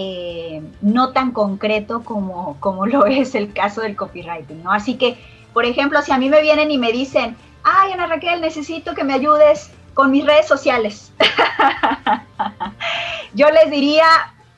[0.00, 4.70] eh, no tan concreto como, como lo es el caso del copywriting, ¿no?
[4.70, 5.18] Así que,
[5.52, 7.36] por ejemplo, si a mí me vienen y me dicen,
[7.68, 11.12] ay, Ana Raquel, necesito que me ayudes con mis redes sociales,
[13.34, 14.06] yo les diría,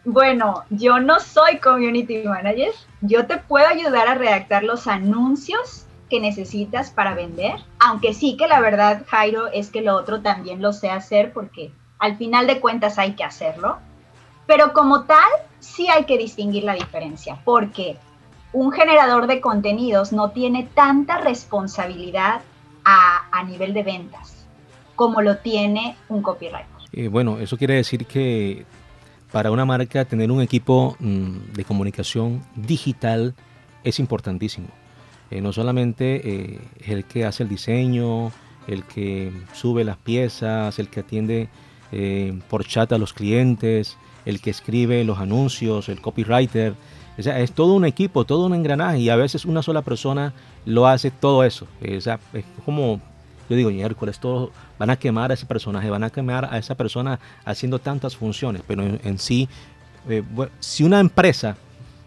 [0.05, 6.21] bueno, yo no soy community manager, yo te puedo ayudar a redactar los anuncios que
[6.21, 10.73] necesitas para vender, aunque sí que la verdad, Jairo, es que lo otro también lo
[10.73, 13.79] sé hacer porque al final de cuentas hay que hacerlo,
[14.47, 17.97] pero como tal, sí hay que distinguir la diferencia, porque
[18.53, 22.43] un generador de contenidos no tiene tanta responsabilidad
[22.85, 24.47] a, nivel de ventas
[24.97, 26.67] como lo tiene un copywriter.
[26.93, 28.67] Eh, bueno, eso quiere decir que
[29.33, 33.35] para una marca tener un equipo mm, de comunicación digital
[33.85, 34.69] es importantísimo.
[35.31, 38.33] Eh, no solamente eh, es el que hace el diseño,
[38.67, 41.49] el que sube las piezas, el que atiende
[41.93, 46.75] eh, por chat a los clientes, el que escribe los anuncios, el copywriter.
[47.21, 50.33] O sea, es todo un equipo, todo un engranaje y a veces una sola persona
[50.65, 51.67] lo hace todo eso.
[51.97, 52.99] O sea, es como,
[53.49, 56.75] yo digo, miércoles, todos van a quemar a ese personaje, van a quemar a esa
[56.75, 59.51] persona haciendo tantas funciones, pero en, sí,
[60.61, 61.57] si una empresa,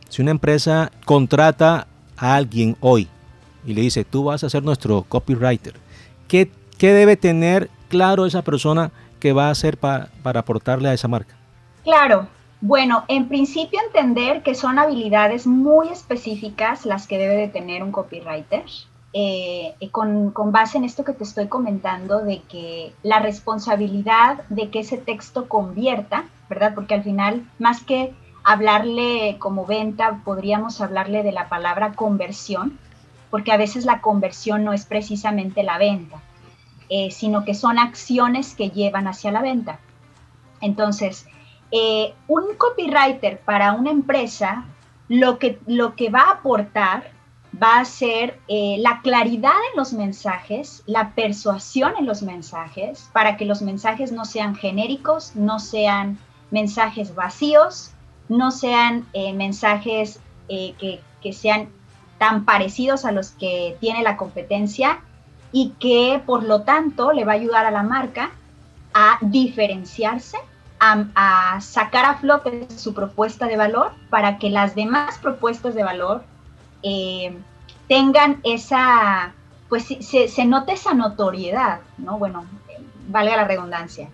[0.10, 1.86] si una empresa contrata
[2.18, 3.08] a alguien hoy
[3.68, 5.76] y le dice, tú vas a ser nuestro copywriter,
[6.28, 11.08] ¿qué, qué debe tener claro esa persona que va a hacer para aportarle a esa
[11.08, 11.36] marca?
[11.84, 12.28] Claro,
[12.66, 17.92] bueno, en principio entender que son habilidades muy específicas las que debe de tener un
[17.92, 18.64] copywriter.
[19.12, 24.70] Eh, con, con, base en esto que te estoy comentando, de que la responsabilidad de
[24.70, 26.74] que ese texto convierta, ¿verdad?
[26.74, 32.80] Porque al final, más que hablarle como venta, podríamos hablarle de la palabra conversión,
[33.30, 36.22] porque a veces la conversión no es precisamente la venta,
[36.88, 39.80] eh, sino que son acciones que llevan hacia la venta.
[40.62, 41.28] Entonces,
[41.76, 44.64] eh, un copywriter para una empresa
[45.08, 47.10] lo que, lo que va a aportar
[47.62, 53.38] va a ser eh, la claridad en los mensajes, la persuasión en los mensajes, para
[53.38, 56.20] que los mensajes no sean genéricos, no sean
[56.52, 57.92] mensajes vacíos,
[58.30, 61.70] no sean mensajes que, que sean
[62.20, 65.02] tan parecidos a los que tiene la competencia
[65.52, 68.32] y que por lo tanto le va a ayudar a la marca
[68.94, 70.38] a diferenciarse,
[71.16, 76.24] a, sacar a flote su propuesta de valor para que las demás propuestas de valor
[76.84, 77.38] eh,
[77.88, 79.34] tengan esa,
[79.70, 82.18] pues se, se, note esa notoriedad, ¿no?
[82.18, 82.46] Bueno,
[83.08, 84.10] valga la redundancia,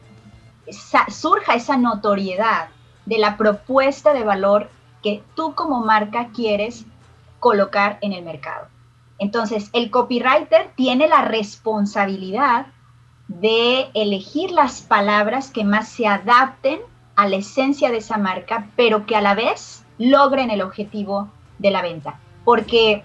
[1.10, 2.70] surja esa notoriedad
[3.06, 4.70] de la propuesta de valor
[5.02, 6.86] que tú como marca quieres
[7.40, 8.68] colocar en el mercado.
[9.18, 12.68] Entonces, el copywriter tiene la responsabilidad
[13.30, 16.80] de elegir las palabras que más se adapten
[17.16, 21.72] a la esencia de esa marca, pero que a la vez logren el objetivo de
[21.72, 22.20] la venta.
[22.44, 23.04] Porque,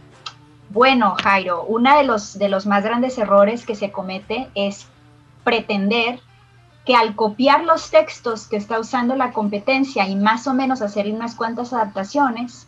[0.70, 4.88] bueno, Jairo, uno de los, de los más grandes errores que se comete es
[5.44, 6.20] pretender
[6.86, 11.06] que al copiar los textos que está usando la competencia y más o menos hacer
[11.12, 12.66] unas cuantas adaptaciones,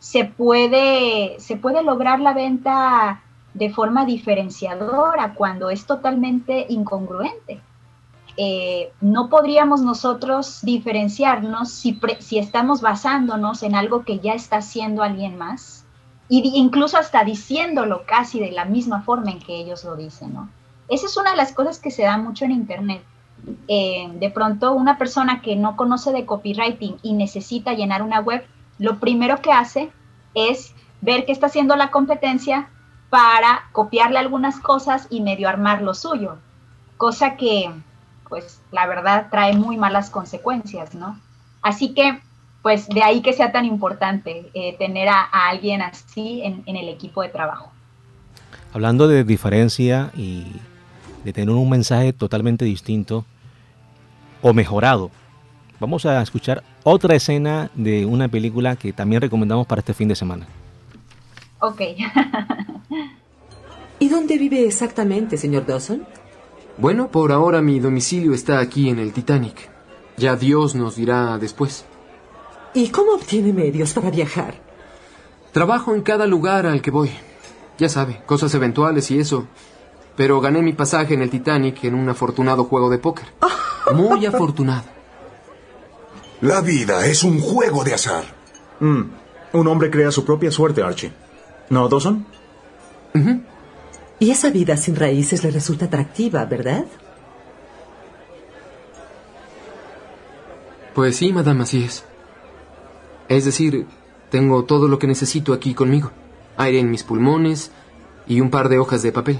[0.00, 3.22] se puede, se puede lograr la venta
[3.54, 7.60] de forma diferenciadora cuando es totalmente incongruente.
[8.36, 15.02] Eh, no podríamos nosotros diferenciarnos si, si, estamos basándonos en algo que ya está haciendo
[15.02, 15.84] alguien más,
[16.30, 20.34] e incluso hasta diciéndolo casi de la misma forma en que ellos lo dicen.
[20.34, 20.48] ¿no?
[20.88, 23.02] Esa es una de las cosas que se da mucho en Internet.
[23.66, 28.44] Eh, de pronto, una persona que no conoce de copywriting y necesita llenar una web,
[28.78, 29.90] lo primero que hace
[30.34, 32.68] es ver qué está haciendo la competencia
[33.10, 36.36] para copiarle algunas cosas y medio armar lo suyo,
[36.96, 37.70] cosa que,
[38.28, 41.18] pues, la verdad trae muy malas consecuencias, ¿no?
[41.62, 42.20] Así que,
[42.62, 46.88] pues, de ahí que sea tan importante eh, tener a, alguien así en, en el
[46.88, 47.72] equipo de trabajo.
[48.72, 50.46] Hablando de diferencia y
[51.24, 53.24] de tener un mensaje totalmente distinto
[54.42, 55.10] o mejorado
[55.80, 60.16] vamos a escuchar otra escena de una película que también recomendamos para este fin de
[60.16, 60.46] semana.
[61.60, 61.80] Ok.
[63.98, 66.06] ¿Y dónde vive exactamente, señor Dawson?
[66.76, 69.68] Bueno, por ahora mi domicilio está aquí en el Titanic.
[70.16, 71.84] Ya Dios nos dirá después.
[72.74, 74.54] ¿Y cómo obtiene medios para viajar?
[75.52, 77.10] Trabajo en cada lugar al que voy.
[77.78, 79.46] Ya sabe, cosas eventuales y eso.
[80.16, 83.26] Pero gané mi pasaje en el Titanic en un afortunado juego de póker.
[83.94, 84.84] Muy afortunado.
[86.40, 88.24] La vida es un juego de azar.
[88.78, 89.02] Mm,
[89.54, 91.12] un hombre crea su propia suerte, Archie.
[91.70, 92.24] ¿No, Dawson?
[94.20, 96.84] Y esa vida sin raíces le resulta atractiva, ¿verdad?
[100.94, 102.04] Pues sí, madame, así es.
[103.28, 103.86] Es decir,
[104.30, 106.10] tengo todo lo que necesito aquí conmigo.
[106.56, 107.70] Aire en mis pulmones
[108.26, 109.38] y un par de hojas de papel.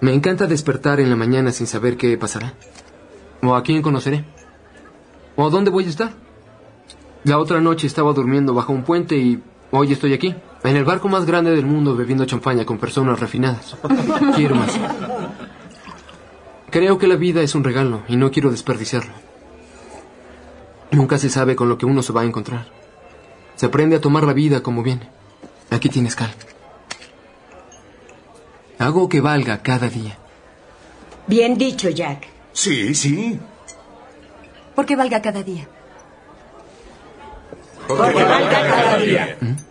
[0.00, 2.54] Me encanta despertar en la mañana sin saber qué pasará.
[3.42, 4.24] O a quién conoceré.
[5.34, 6.12] ¿O dónde voy a estar?
[7.24, 10.34] La otra noche estaba durmiendo bajo un puente y hoy estoy aquí,
[10.70, 13.76] en el barco más grande del mundo bebiendo champaña con personas refinadas.
[14.36, 14.72] Quiero más.
[16.70, 19.12] Creo que la vida es un regalo y no quiero desperdiciarlo.
[20.90, 22.66] Nunca se sabe con lo que uno se va a encontrar.
[23.54, 25.08] Se aprende a tomar la vida como viene.
[25.70, 26.34] Aquí tienes cal.
[28.78, 30.18] Hago que valga cada día.
[31.26, 32.26] Bien dicho, Jack.
[32.52, 33.40] Sí, sí.
[34.74, 35.66] Porque valga cada día.
[37.88, 39.36] Porque valga cada día.
[39.40, 39.65] ¿Mm?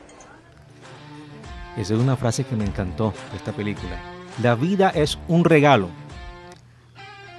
[1.77, 3.97] Esa es una frase que me encantó de esta película.
[4.41, 5.89] La vida es un regalo.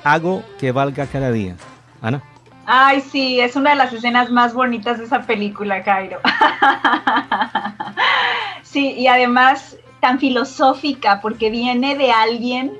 [0.05, 1.57] Hago que valga cada día.
[2.03, 2.23] Ana.
[2.67, 6.19] Ay, sí, es una de las escenas más bonitas de esa película, Cairo.
[8.63, 12.73] sí, y además tan filosófica, porque viene de alguien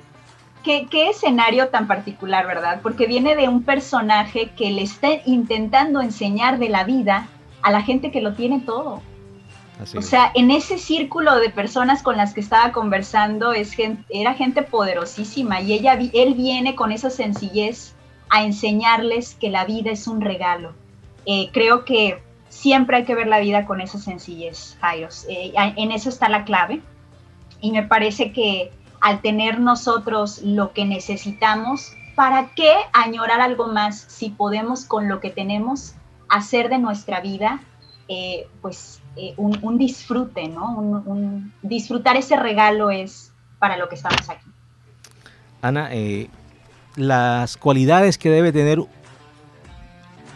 [0.63, 2.81] qué, escenario tan particular, ¿verdad?
[2.83, 7.29] Porque viene de un personaje que le está intentando enseñar de la vida
[7.63, 9.03] a la gente que lo tiene todo.
[9.97, 13.77] O sea, en ese círculo de personas con las que estaba conversando es
[14.09, 17.95] era gente poderosísima y ella, él viene con esa sencillez
[18.31, 20.73] a enseñarles que la vida es un regalo.
[21.27, 25.27] Eh, creo que siempre hay que ver la vida con esa sencillez, Jairos.
[25.29, 26.81] Eh, en eso está la clave.
[27.61, 33.99] Y me parece que al tener nosotros lo que necesitamos, ¿para qué añorar algo más
[34.09, 35.95] si podemos con lo que tenemos
[36.29, 37.61] hacer de nuestra vida
[38.09, 40.77] eh, pues eh, un, disfrute, ¿no?
[40.79, 44.47] Un, disfrutar ese regalo es para lo que estamos aquí.
[45.63, 45.91] Ana,
[46.97, 48.81] las cualidades que debe tener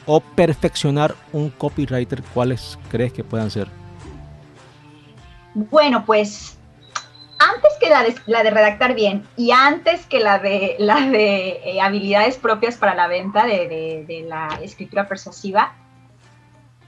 [0.07, 3.69] o perfeccionar un copywriter, ¿cuáles crees que puedan ser?
[5.55, 6.59] Bueno, pues
[7.39, 11.61] antes que la de, la de redactar bien y antes que la de, la de
[11.65, 15.75] eh, habilidades propias para la venta de, de, la escritura persuasiva,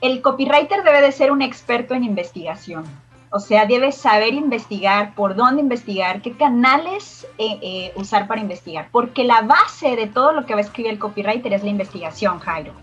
[0.03, 2.85] el copywriter debe de ser un experto en investigación.
[3.31, 8.89] O sea, debe saber investigar, por dónde investigar, qué canales eh, eh, usar para investigar.
[8.93, 12.41] Porque la base de todo lo que va a escribir el copywriter es la investigación,
[12.41, 12.75] Jairo.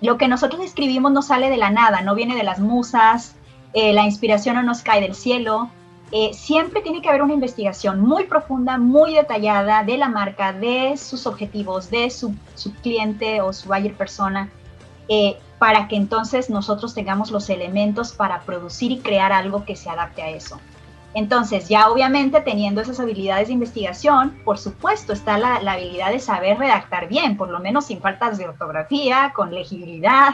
[0.00, 3.36] Lo que nosotros escribimos no sale de la nada, no viene de las musas,
[3.72, 5.70] la inspiración no nos cae del cielo,
[6.14, 10.94] eh, siempre tiene que haber una investigación muy profunda, muy detallada de la marca, de
[10.98, 12.34] sus objetivos, de su,
[12.82, 14.50] cliente o su buyer persona,
[15.08, 19.88] eh, para que entonces nosotros tengamos los elementos para producir y crear algo que se
[19.88, 20.58] adapte a eso.
[21.14, 26.58] Entonces, ya obviamente teniendo esas habilidades de investigación, por supuesto está la, habilidad de saber
[26.58, 30.30] redactar bien, por lo menos sin faltas de ortografía, con legibilidad,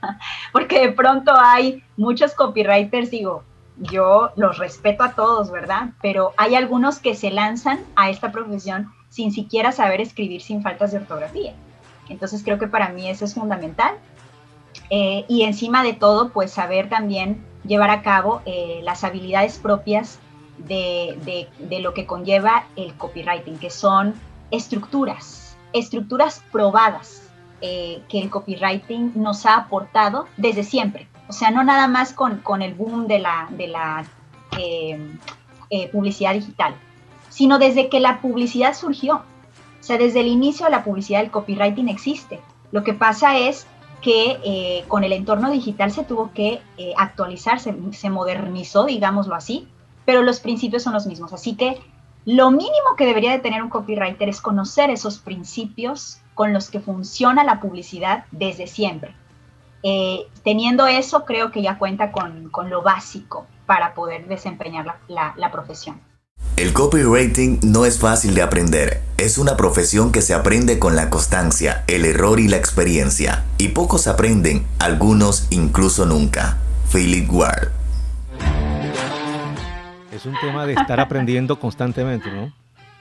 [0.54, 3.44] porque de pronto hay muchos copywriters, digo,
[3.76, 5.90] yo los respeto a todos, ¿verdad?
[6.00, 10.92] Pero hay algunos que se lanzan a esta profesión sin siquiera saber escribir sin faltas
[10.92, 11.52] de ortografía.
[12.08, 13.94] Entonces creo que para mí eso es fundamental.
[14.90, 20.18] Eh, y encima de todo, pues saber también llevar a cabo eh, las habilidades propias
[20.58, 21.48] de,
[21.80, 24.14] lo que conlleva el copywriting, que son
[24.50, 31.06] estructuras, estructuras probadas eh, que el copywriting nos ha aportado desde siempre.
[31.28, 34.04] O sea, no nada más con, el boom de la, de la
[35.92, 36.74] publicidad digital,
[37.28, 39.22] sino desde que la publicidad surgió.
[39.80, 42.40] O sea, desde el inicio de la publicidad el copywriting existe.
[42.72, 43.66] Lo que pasa es
[44.02, 46.62] que eh, con el entorno digital se tuvo que
[46.96, 49.68] actualizar, se, se modernizó, digámoslo así,
[50.04, 51.32] pero los principios son los mismos.
[51.32, 51.80] Así que
[52.24, 56.80] lo mínimo que debería de tener un copywriter es conocer esos principios con los que
[56.80, 59.14] funciona la publicidad desde siempre.
[59.82, 66.00] Eh, teniendo eso, creo que ya cuenta con, lo básico para poder desempeñar la, profesión.
[66.60, 69.00] El copywriting no es fácil de aprender.
[69.16, 73.44] Es una profesión que se aprende con la constancia, el error y la experiencia.
[73.56, 76.58] Y pocos aprenden, algunos incluso nunca.
[76.92, 77.70] Philip Ward.
[80.12, 82.52] Es un tema de estar aprendiendo constantemente, ¿no?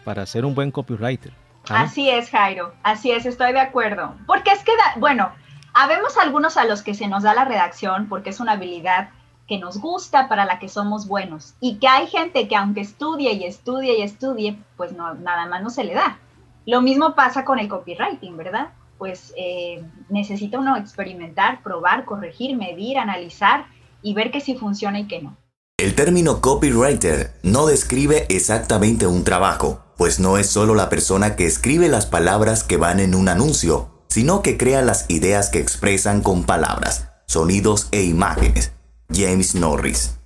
[0.05, 1.33] Para ser un buen copywriter.
[1.67, 1.81] ¿Ah?
[1.81, 2.73] Así es, Jairo.
[2.81, 4.15] Así es, estoy de acuerdo.
[4.25, 5.33] Porque es que, bueno,
[5.73, 9.09] Habemos algunos a los que se nos da la redacción porque es una habilidad
[9.49, 11.55] que nos gusta, para la que somos buenos.
[11.59, 15.63] Y que hay gente que aunque estudie y estudie y estudie, pues no, nada más
[15.63, 16.19] no se le da.
[16.67, 18.69] Lo mismo pasa con el copywriting, ¿verdad?
[18.99, 23.65] Pues eh, necesita uno experimentar, probar, corregir, medir, analizar
[24.03, 25.35] y ver que sí funciona y que no.
[25.79, 31.47] El término copywriter no describe exactamente un trabajo, pues no es solo la persona que
[31.47, 36.21] escribe las palabras que van en un anuncio, sino que crea las ideas que expresan
[36.21, 38.73] con palabras, sonidos e imágenes.
[39.11, 40.19] James Norris.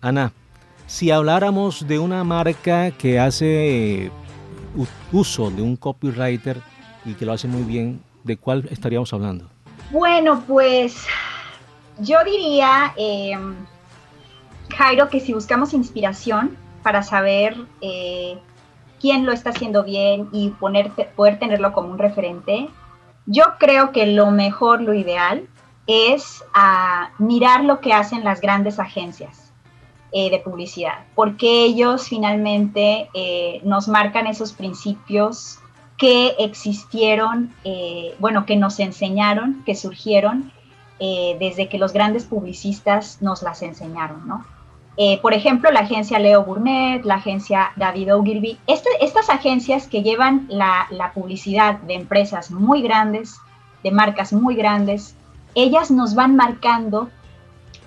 [0.00, 0.32] Ana,
[0.86, 4.10] si habláramos de una marca que hace
[5.12, 6.60] uso de un copywriter
[7.04, 9.48] y que lo hace muy bien, ¿de cuál estaríamos hablando?
[9.90, 11.06] Bueno, pues
[11.98, 13.54] yo diría, em,
[14.76, 18.38] Jairo, que si buscamos inspiración para saber eh,
[19.00, 22.68] quién lo está haciendo bien y poder tenerlo como un referente,
[23.26, 25.48] yo creo que lo mejor, lo ideal,
[25.90, 29.50] es ah, mirar lo que hacen las grandes agencias
[30.12, 35.60] eh, de publicidad, porque ellos finalmente eh, nos marcan esos principios
[35.96, 40.52] que existieron, eh, bueno, que nos enseñaron, que surgieron
[40.98, 44.44] desde que los grandes publicistas nos las enseñaron, ¿no?
[45.22, 50.46] Por ejemplo, la agencia Leo Burnett, la agencia David Ogilvy, este, estas agencias que llevan
[50.50, 53.38] la, publicidad de empresas muy grandes,
[53.82, 55.16] de marcas muy grandes,
[55.54, 57.10] ellas nos van marcando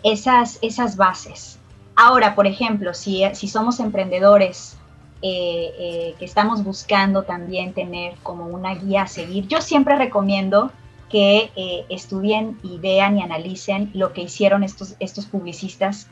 [0.03, 1.59] esas, esas bases.
[1.95, 4.78] Ahora, por ejemplo, si, si somos emprendedores
[5.22, 10.72] eh, eh, que estamos buscando también tener como una guía a seguir, yo siempre recomiendo
[11.09, 16.07] que estudien y vean y analicen lo que hicieron estos, estos publicistas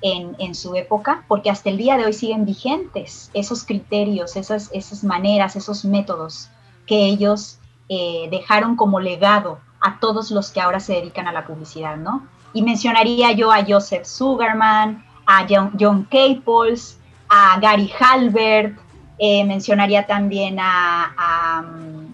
[0.00, 5.02] en, su época, porque hasta el día de hoy siguen vigentes esos criterios, esas, esas
[5.04, 6.48] maneras, esos métodos
[6.86, 11.46] que ellos eh, dejaron como legado a todos los que ahora se dedican a la
[11.46, 12.26] publicidad, ¿no?
[12.52, 18.78] Y mencionaría yo a Joseph Sugarman, a John, John Caples, a Gary Halbert,
[19.18, 22.12] eh, mencionaría también a, um,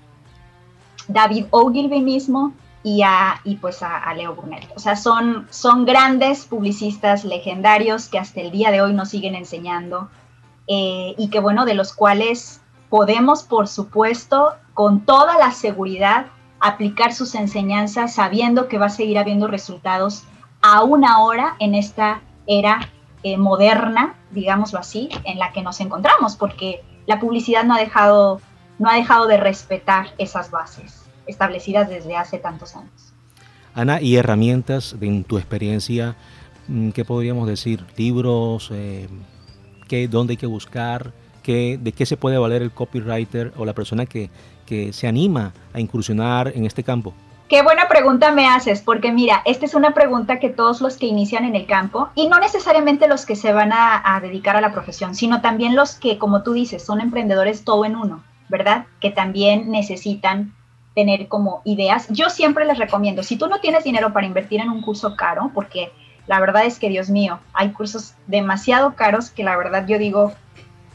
[1.09, 2.53] David Ogilvy mismo,
[2.85, 4.69] y, a, y pues a, Leo Burnett.
[4.75, 9.35] O sea, son, son grandes publicistas legendarios que hasta el día de hoy nos siguen
[9.35, 10.11] enseñando
[10.67, 16.27] eh, y que bueno, de los cuales podemos, por supuesto, con toda la seguridad,
[16.63, 20.23] aplicar sus enseñanzas sabiendo que va a seguir habiendo resultados
[20.63, 22.89] aún ahora en esta era
[23.25, 28.41] eh, moderna, digámoslo así, en la que nos encontramos, porque la publicidad no ha dejado,
[28.79, 33.13] no ha dejado de respetar esas bases establecidas desde hace tantos años.
[33.75, 36.15] Ana, ¿y herramientas en tu experiencia?
[36.69, 37.85] Mm, ¿Qué podríamos decir?
[37.97, 38.71] ¿Libros?
[38.73, 39.09] Eh,
[39.89, 41.13] ¿qué, ¿Dónde hay que buscar?
[41.43, 44.31] ¿Qué, ¿De qué se puede valer el copywriter o la persona que,
[44.67, 47.15] que se anima a incursionar en este campo?
[47.53, 51.05] Qué buena pregunta me haces, porque mira, esta es una pregunta que todos los que
[51.05, 54.73] inician en el campo, y no necesariamente los que se van a, dedicar a la
[54.73, 58.87] profesión, sino también los que, como tú dices, son emprendedores todo en uno, ¿verdad?
[59.01, 60.55] Que también necesitan
[60.95, 62.07] tener como ideas.
[62.09, 65.51] Yo siempre les recomiendo, si tú no tienes dinero para invertir en un curso caro,
[65.53, 65.93] porque
[66.27, 70.33] la verdad es que, Dios mío, hay cursos demasiado caros que la verdad yo digo,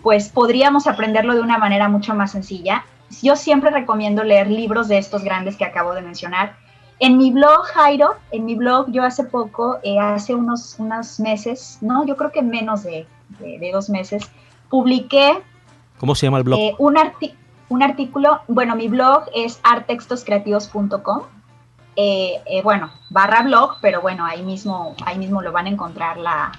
[0.07, 2.85] pues podríamos aprenderlo de una manera mucho más sencilla
[3.21, 6.55] yo siempre recomiendo leer libros de estos grandes que acabo de mencionar.
[6.99, 11.77] En mi blog, Jairo, en mi blog, yo hace poco, eh, hace unos, unos meses,
[11.81, 13.05] no, yo creo que menos de,
[13.71, 14.29] dos meses,
[14.69, 15.41] publiqué.
[15.99, 16.59] ¿Cómo se llama el blog?
[16.59, 16.97] Eh, un,
[17.69, 21.21] un artículo, bueno, mi blog es artextoscreativos.com.
[21.99, 26.51] Eh, bueno, barra blog, pero bueno, ahí mismo, ahí mismo lo van a encontrar la,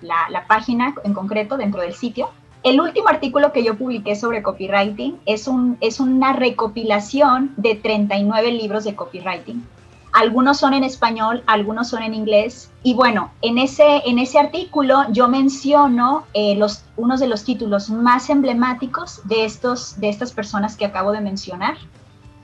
[0.00, 2.30] la página en concreto dentro del sitio.
[2.62, 8.52] El último artículo que yo publiqué sobre copywriting es, un, es una recopilación de 39
[8.52, 9.66] libros de copywriting.
[10.12, 12.70] Algunos son en español, algunos son en inglés.
[12.82, 16.60] Y bueno, en ese, artículo yo menciono eh,
[16.96, 21.76] unos de los títulos más emblemáticos de estas personas que acabo de mencionar.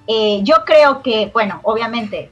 [0.08, 2.30] Eh, yo creo que, bueno, obviamente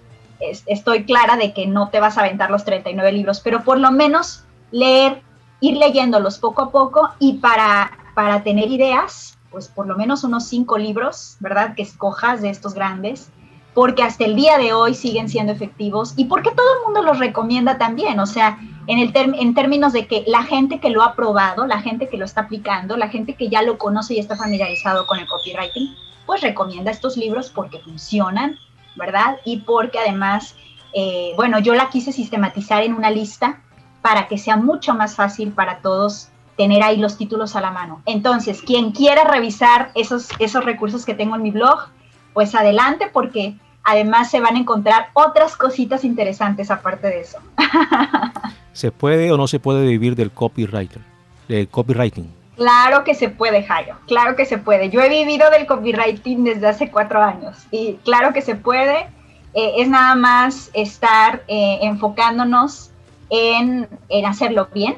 [0.67, 3.91] estoy clara de que no te vas a aventar los 39 libros, pero por lo
[3.93, 5.23] menos leer
[5.61, 10.47] ir leyéndolos poco a poco y para, para tener ideas, pues por lo menos unos
[10.47, 11.75] cinco libros, ¿verdad?
[11.75, 13.31] Que escojas de estos grandes,
[13.75, 17.19] porque hasta el día de hoy siguen siendo efectivos y porque todo el mundo los
[17.19, 21.15] recomienda también, o sea, en, el en términos de que la gente que lo ha
[21.15, 24.37] probado, la gente que lo está aplicando, la gente que ya lo conoce y está
[24.37, 25.95] familiarizado con el copywriting,
[26.25, 28.59] pues recomienda estos libros porque funcionan,
[28.95, 29.39] ¿verdad?
[29.45, 30.55] Y porque además,
[30.95, 33.63] eh, bueno, yo la quise sistematizar en una lista
[34.07, 38.03] para que sea mucho más fácil para todos tener ahí los títulos a la mano.
[38.07, 41.89] Entonces, quien quiera revisar esos, esos recursos que tengo en mi blog,
[42.33, 47.39] pues adelante porque además se van a encontrar otras cositas interesantes aparte de eso.
[48.73, 51.03] ¿Se puede o no se puede vivir del copywriter,
[51.49, 52.33] del copywriting?
[52.55, 54.89] Claro que se puede, Jairo, claro que se puede.
[54.89, 59.09] Yo he vivido del copywriting desde hace cuatro años y claro que se puede.
[59.53, 62.93] Eh, es nada más estar eh, enfocándonos
[63.31, 63.89] en,
[64.25, 64.97] hacerlo bien,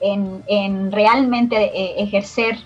[0.00, 2.58] en, realmente eh, ejercer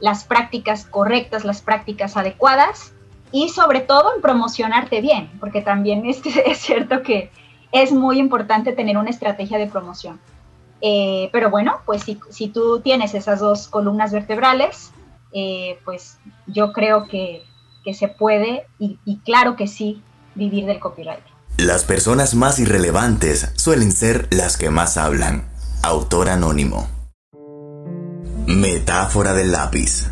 [0.00, 2.92] las prácticas correctas, las prácticas adecuadas
[3.32, 7.30] y sobre todo en promocionarte bien, porque también es, es cierto que
[7.72, 10.20] es muy importante tener una estrategia de promoción.
[10.82, 14.92] Eh, pero bueno, pues si, tú tienes esas dos columnas vertebrales,
[15.32, 17.44] eh, pues yo creo que,
[17.92, 20.00] se puede y, y claro que sí
[20.36, 21.24] vivir del copyright.
[21.60, 25.50] Las personas más irrelevantes suelen ser las que más hablan.
[25.82, 26.88] Autor anónimo.
[28.46, 30.06] Metáfora del lápiz.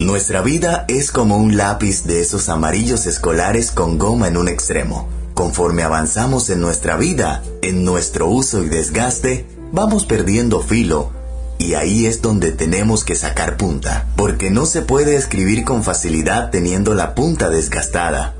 [0.00, 5.08] Nuestra vida es como un lápiz de esos amarillos escolares con goma en un extremo.
[5.34, 11.12] Conforme avanzamos en nuestra vida, en nuestro uso y desgaste, vamos perdiendo filo
[11.58, 16.50] y ahí es donde tenemos que sacar punta, porque no se puede escribir con facilidad
[16.50, 18.34] teniendo la punta desgastada.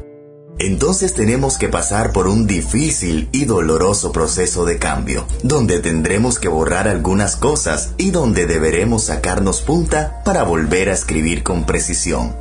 [0.59, 6.49] Entonces tenemos que pasar por un difícil y doloroso proceso de cambio, donde tendremos que
[6.49, 12.37] borrar algunas cosas y donde deberemos sacarnos punta para volver a escribir con precisión.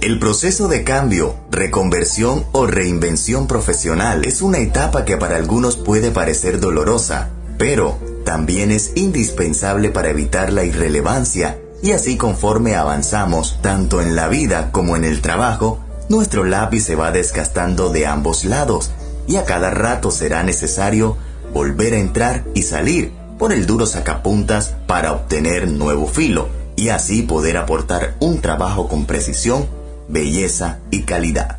[0.00, 6.10] El proceso de cambio, reconversión o reinvención profesional es una etapa que para algunos puede
[6.10, 14.00] parecer dolorosa, pero también es indispensable para evitar la irrelevancia y así conforme avanzamos tanto
[14.00, 18.90] en la vida como en el trabajo, nuestro lápiz se va desgastando de ambos lados
[19.26, 21.16] y a cada rato será necesario
[21.52, 27.22] volver a entrar y salir por el duro sacapuntas para obtener nuevo filo y así
[27.22, 29.66] poder aportar un trabajo con precisión,
[30.08, 31.58] belleza y calidad.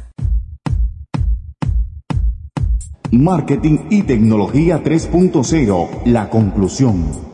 [3.11, 7.29] Marketing y tecnología 3.0, la conclusión.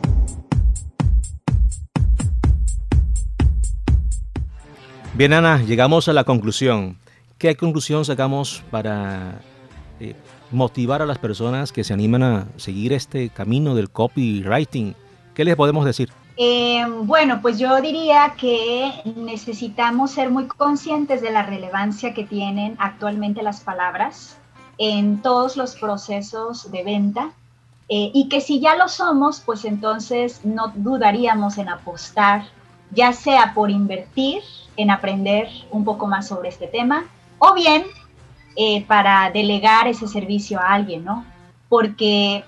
[5.14, 6.98] Bien, Ana, llegamos a la conclusión.
[7.38, 9.40] ¿Qué conclusión sacamos para
[10.00, 10.14] eh,
[10.50, 14.94] motivar a las personas que se animan a seguir este camino del copywriting?
[15.34, 16.10] ¿Qué les podemos decir?
[16.38, 22.76] Eh, bueno, pues yo diría que necesitamos ser muy conscientes de la relevancia que tienen
[22.78, 24.36] actualmente las palabras
[24.78, 27.30] en todos los procesos de venta
[27.88, 32.44] eh, y que si ya lo somos, pues entonces no dudaríamos en apostar,
[32.90, 34.42] ya sea por invertir
[34.76, 37.06] en aprender un poco más sobre este tema
[37.46, 37.84] o bien
[38.56, 41.24] eh, para delegar ese servicio a alguien, ¿no?
[41.68, 42.44] Porque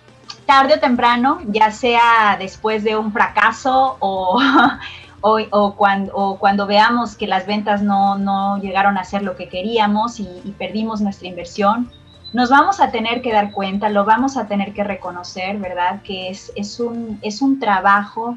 [0.46, 4.40] tarde o temprano, ya sea después de un fracaso o,
[5.20, 10.55] o, cuando, cuando, veamos que las ventas no, llegaron a ser lo que queríamos y,
[10.59, 11.90] perdimos nuestra inversión,
[12.32, 16.03] nos vamos a tener que dar cuenta, lo vamos a tener que reconocer, ¿verdad?
[16.03, 18.36] Que es, es, un, es un trabajo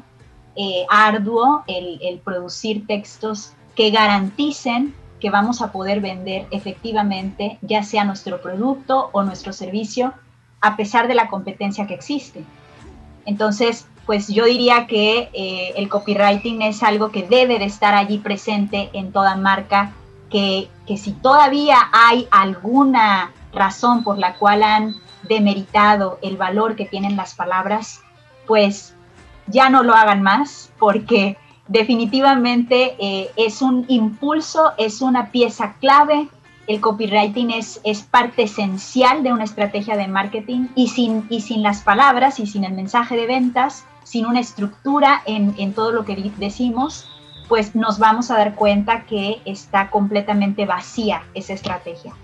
[0.56, 8.02] eh, arduo el producir textos que garanticen que vamos a poder vender efectivamente, ya sea
[8.02, 10.12] nuestro producto o nuestro servicio,
[10.60, 12.44] a pesar de la competencia que existe.
[13.24, 18.18] Entonces, pues yo diría que eh, el copywriting es algo que debe de estar allí
[18.18, 19.92] presente en toda marca,
[20.28, 24.96] que, que si todavía hay alguna razón por la cual han
[25.28, 28.00] demeritado el valor que tienen las palabras,
[28.48, 28.96] pues
[29.46, 31.36] ya no lo hagan más, porque
[31.72, 36.28] definitivamente eh, es un impulso, es una pieza clave
[36.66, 41.82] el copywriting es, parte esencial de una estrategia de marketing y sin, y sin las
[41.82, 46.32] palabras y sin el mensaje de ventas, sin una estructura en, en todo lo que
[46.36, 47.08] decimos,
[47.48, 52.14] pues nos vamos a dar cuenta que está completamente vacía esa estrategia.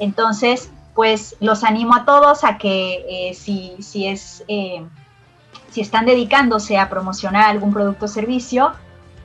[0.00, 4.84] Entonces, pues los animo a todos a que eh, si, si, es, eh,
[5.70, 8.72] si están dedicándose a promocionar algún producto o servicio,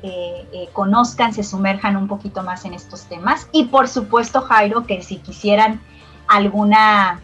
[0.02, 3.50] eh, eh, conozcan, se sumerjan un poquito más en estos temas.
[3.52, 5.82] Y por supuesto, Jairo, que si quisieran
[6.28, 7.22] alguna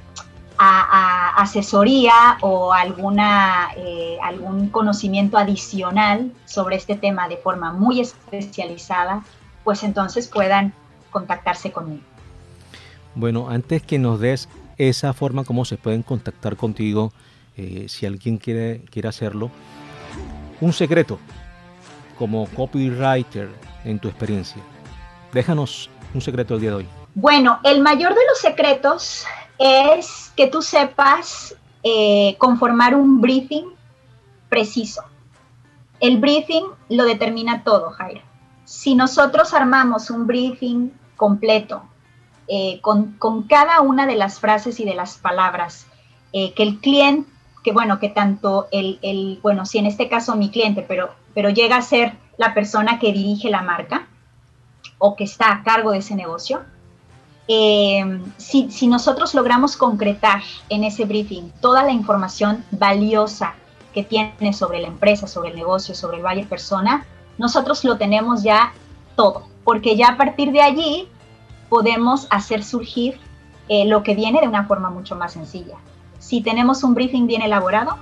[0.57, 9.23] asesoría o alguna, eh, algún conocimiento adicional sobre este tema de forma muy especializada,
[9.65, 10.73] pues entonces puedan
[11.11, 12.03] contactarse conmigo.
[13.15, 14.47] Bueno, antes que nos des
[14.77, 17.11] esa forma como se pueden contactar contigo,
[17.87, 19.49] si alguien quiere, quiere hacerlo,
[20.59, 21.19] un secreto
[22.17, 23.49] como copywriter
[23.83, 24.61] en tu experiencia?
[25.33, 26.87] Déjanos un secreto el día de hoy.
[27.13, 29.25] Bueno, el mayor de los secretos
[29.57, 33.65] es que tú sepas eh, conformar un briefing
[34.49, 35.03] preciso.
[35.99, 38.21] El briefing lo determina todo, Jairo.
[38.65, 41.83] Si nosotros armamos un briefing completo
[42.47, 45.87] eh, con, cada una de las frases y de las palabras
[46.33, 47.29] eh, que el cliente,
[47.63, 51.49] que bueno, que tanto el, el, bueno, si en este caso mi cliente, pero pero
[51.49, 54.07] llega a ser la persona que dirige la marca
[54.97, 56.63] o que está a cargo de ese negocio.
[57.47, 63.53] Eh, si, nosotros logramos concretar en ese briefing toda la información valiosa
[63.93, 67.05] que tiene sobre la empresa, sobre el negocio, sobre el buyer persona,
[67.37, 68.73] nosotros lo tenemos ya
[69.15, 71.07] todo, porque ya a partir de allí
[71.69, 73.19] podemos hacer surgir
[73.69, 75.77] eh, lo que viene de una forma mucho más sencilla.
[76.19, 77.97] Si tenemos un briefing bien elaborado,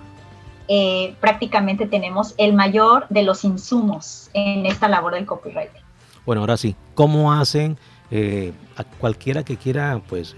[0.67, 5.81] eh, prácticamente tenemos el mayor de los insumos en esta labor del copywriting.
[6.25, 7.77] Bueno, ahora sí, ¿cómo hacen
[8.11, 10.35] eh, a cualquiera que quiera pues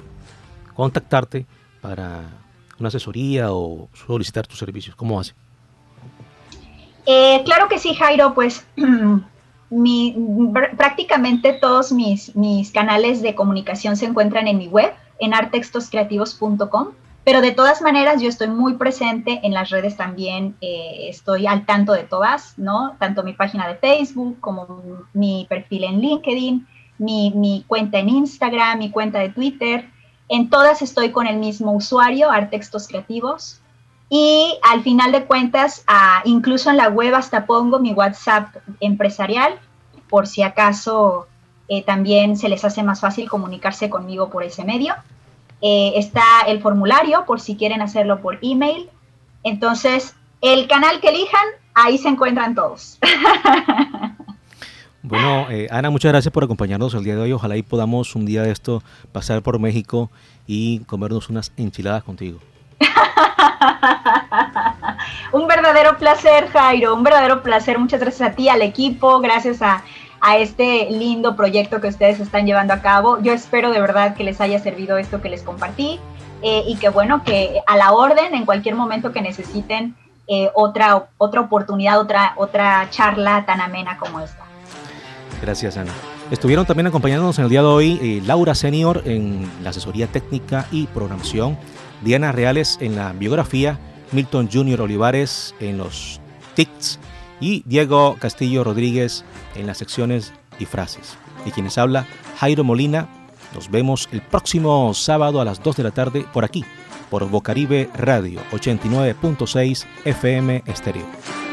[0.73, 1.45] contactarte
[1.81, 2.21] para
[2.79, 4.95] una asesoría o solicitar tus servicios?
[4.95, 5.35] ¿Cómo hacen?
[7.05, 8.65] Eh, claro que sí, Jairo, pues
[10.77, 16.87] prácticamente todos mis, mis canales de comunicación se encuentran en mi web, en artextoscreativos.com.
[17.25, 21.65] Pero de todas maneras, yo estoy muy presente en las redes también, eh, estoy al
[21.65, 22.95] tanto de todas, ¿no?
[22.99, 26.67] Tanto mi página de Facebook como mi perfil en LinkedIn,
[26.99, 29.89] mi, cuenta en Instagram, mi cuenta de Twitter.
[30.29, 33.59] En todas estoy con el mismo usuario, Artextos Creativos.
[34.07, 35.83] Y al final de cuentas,
[36.25, 39.59] incluso en la web hasta pongo mi WhatsApp empresarial,
[40.09, 41.27] por si acaso
[41.69, 44.93] eh, también se les hace más fácil comunicarse conmigo por ese medio.
[45.61, 48.89] Eh, está el formulario por si quieren hacerlo por email.
[49.43, 52.99] Entonces, el canal que elijan, ahí se encuentran todos.
[55.07, 57.31] Bueno, eh, Ana, muchas gracias por acompañarnos el día de hoy.
[57.31, 58.81] Ojalá y podamos un día de esto
[59.11, 60.09] pasar por México
[60.47, 62.39] y comernos unas enchiladas contigo.
[65.31, 67.77] un verdadero placer, Jairo, un verdadero placer.
[67.77, 69.83] Muchas gracias a ti, al equipo, gracias a
[70.21, 73.21] a este lindo proyecto que ustedes están llevando a cabo.
[73.21, 75.99] Yo espero de verdad que les haya servido esto que les compartí
[76.41, 79.95] eh, y que bueno, que a la orden, en cualquier momento que necesiten
[80.27, 84.43] eh, otra, otra oportunidad, otra, otra charla tan amena como esta.
[85.41, 85.91] Gracias, Ana.
[86.31, 90.65] Estuvieron también acompañándonos en el día de hoy eh, Laura Senior en la asesoría técnica
[90.71, 91.57] y programación,
[92.01, 93.77] Diana Reales en la biografía,
[94.11, 96.19] Milton Junior Olivares en los
[96.55, 96.99] tics
[97.39, 99.23] y Diego Castillo Rodríguez
[99.55, 101.17] en las secciones y frases.
[101.45, 102.07] Y quienes habla,
[102.37, 103.07] Jairo Molina.
[103.53, 106.65] Nos vemos el próximo sábado a las 2 de la tarde por aquí,
[107.09, 111.44] por Bocaribe Radio 89.6 FM Estéreo.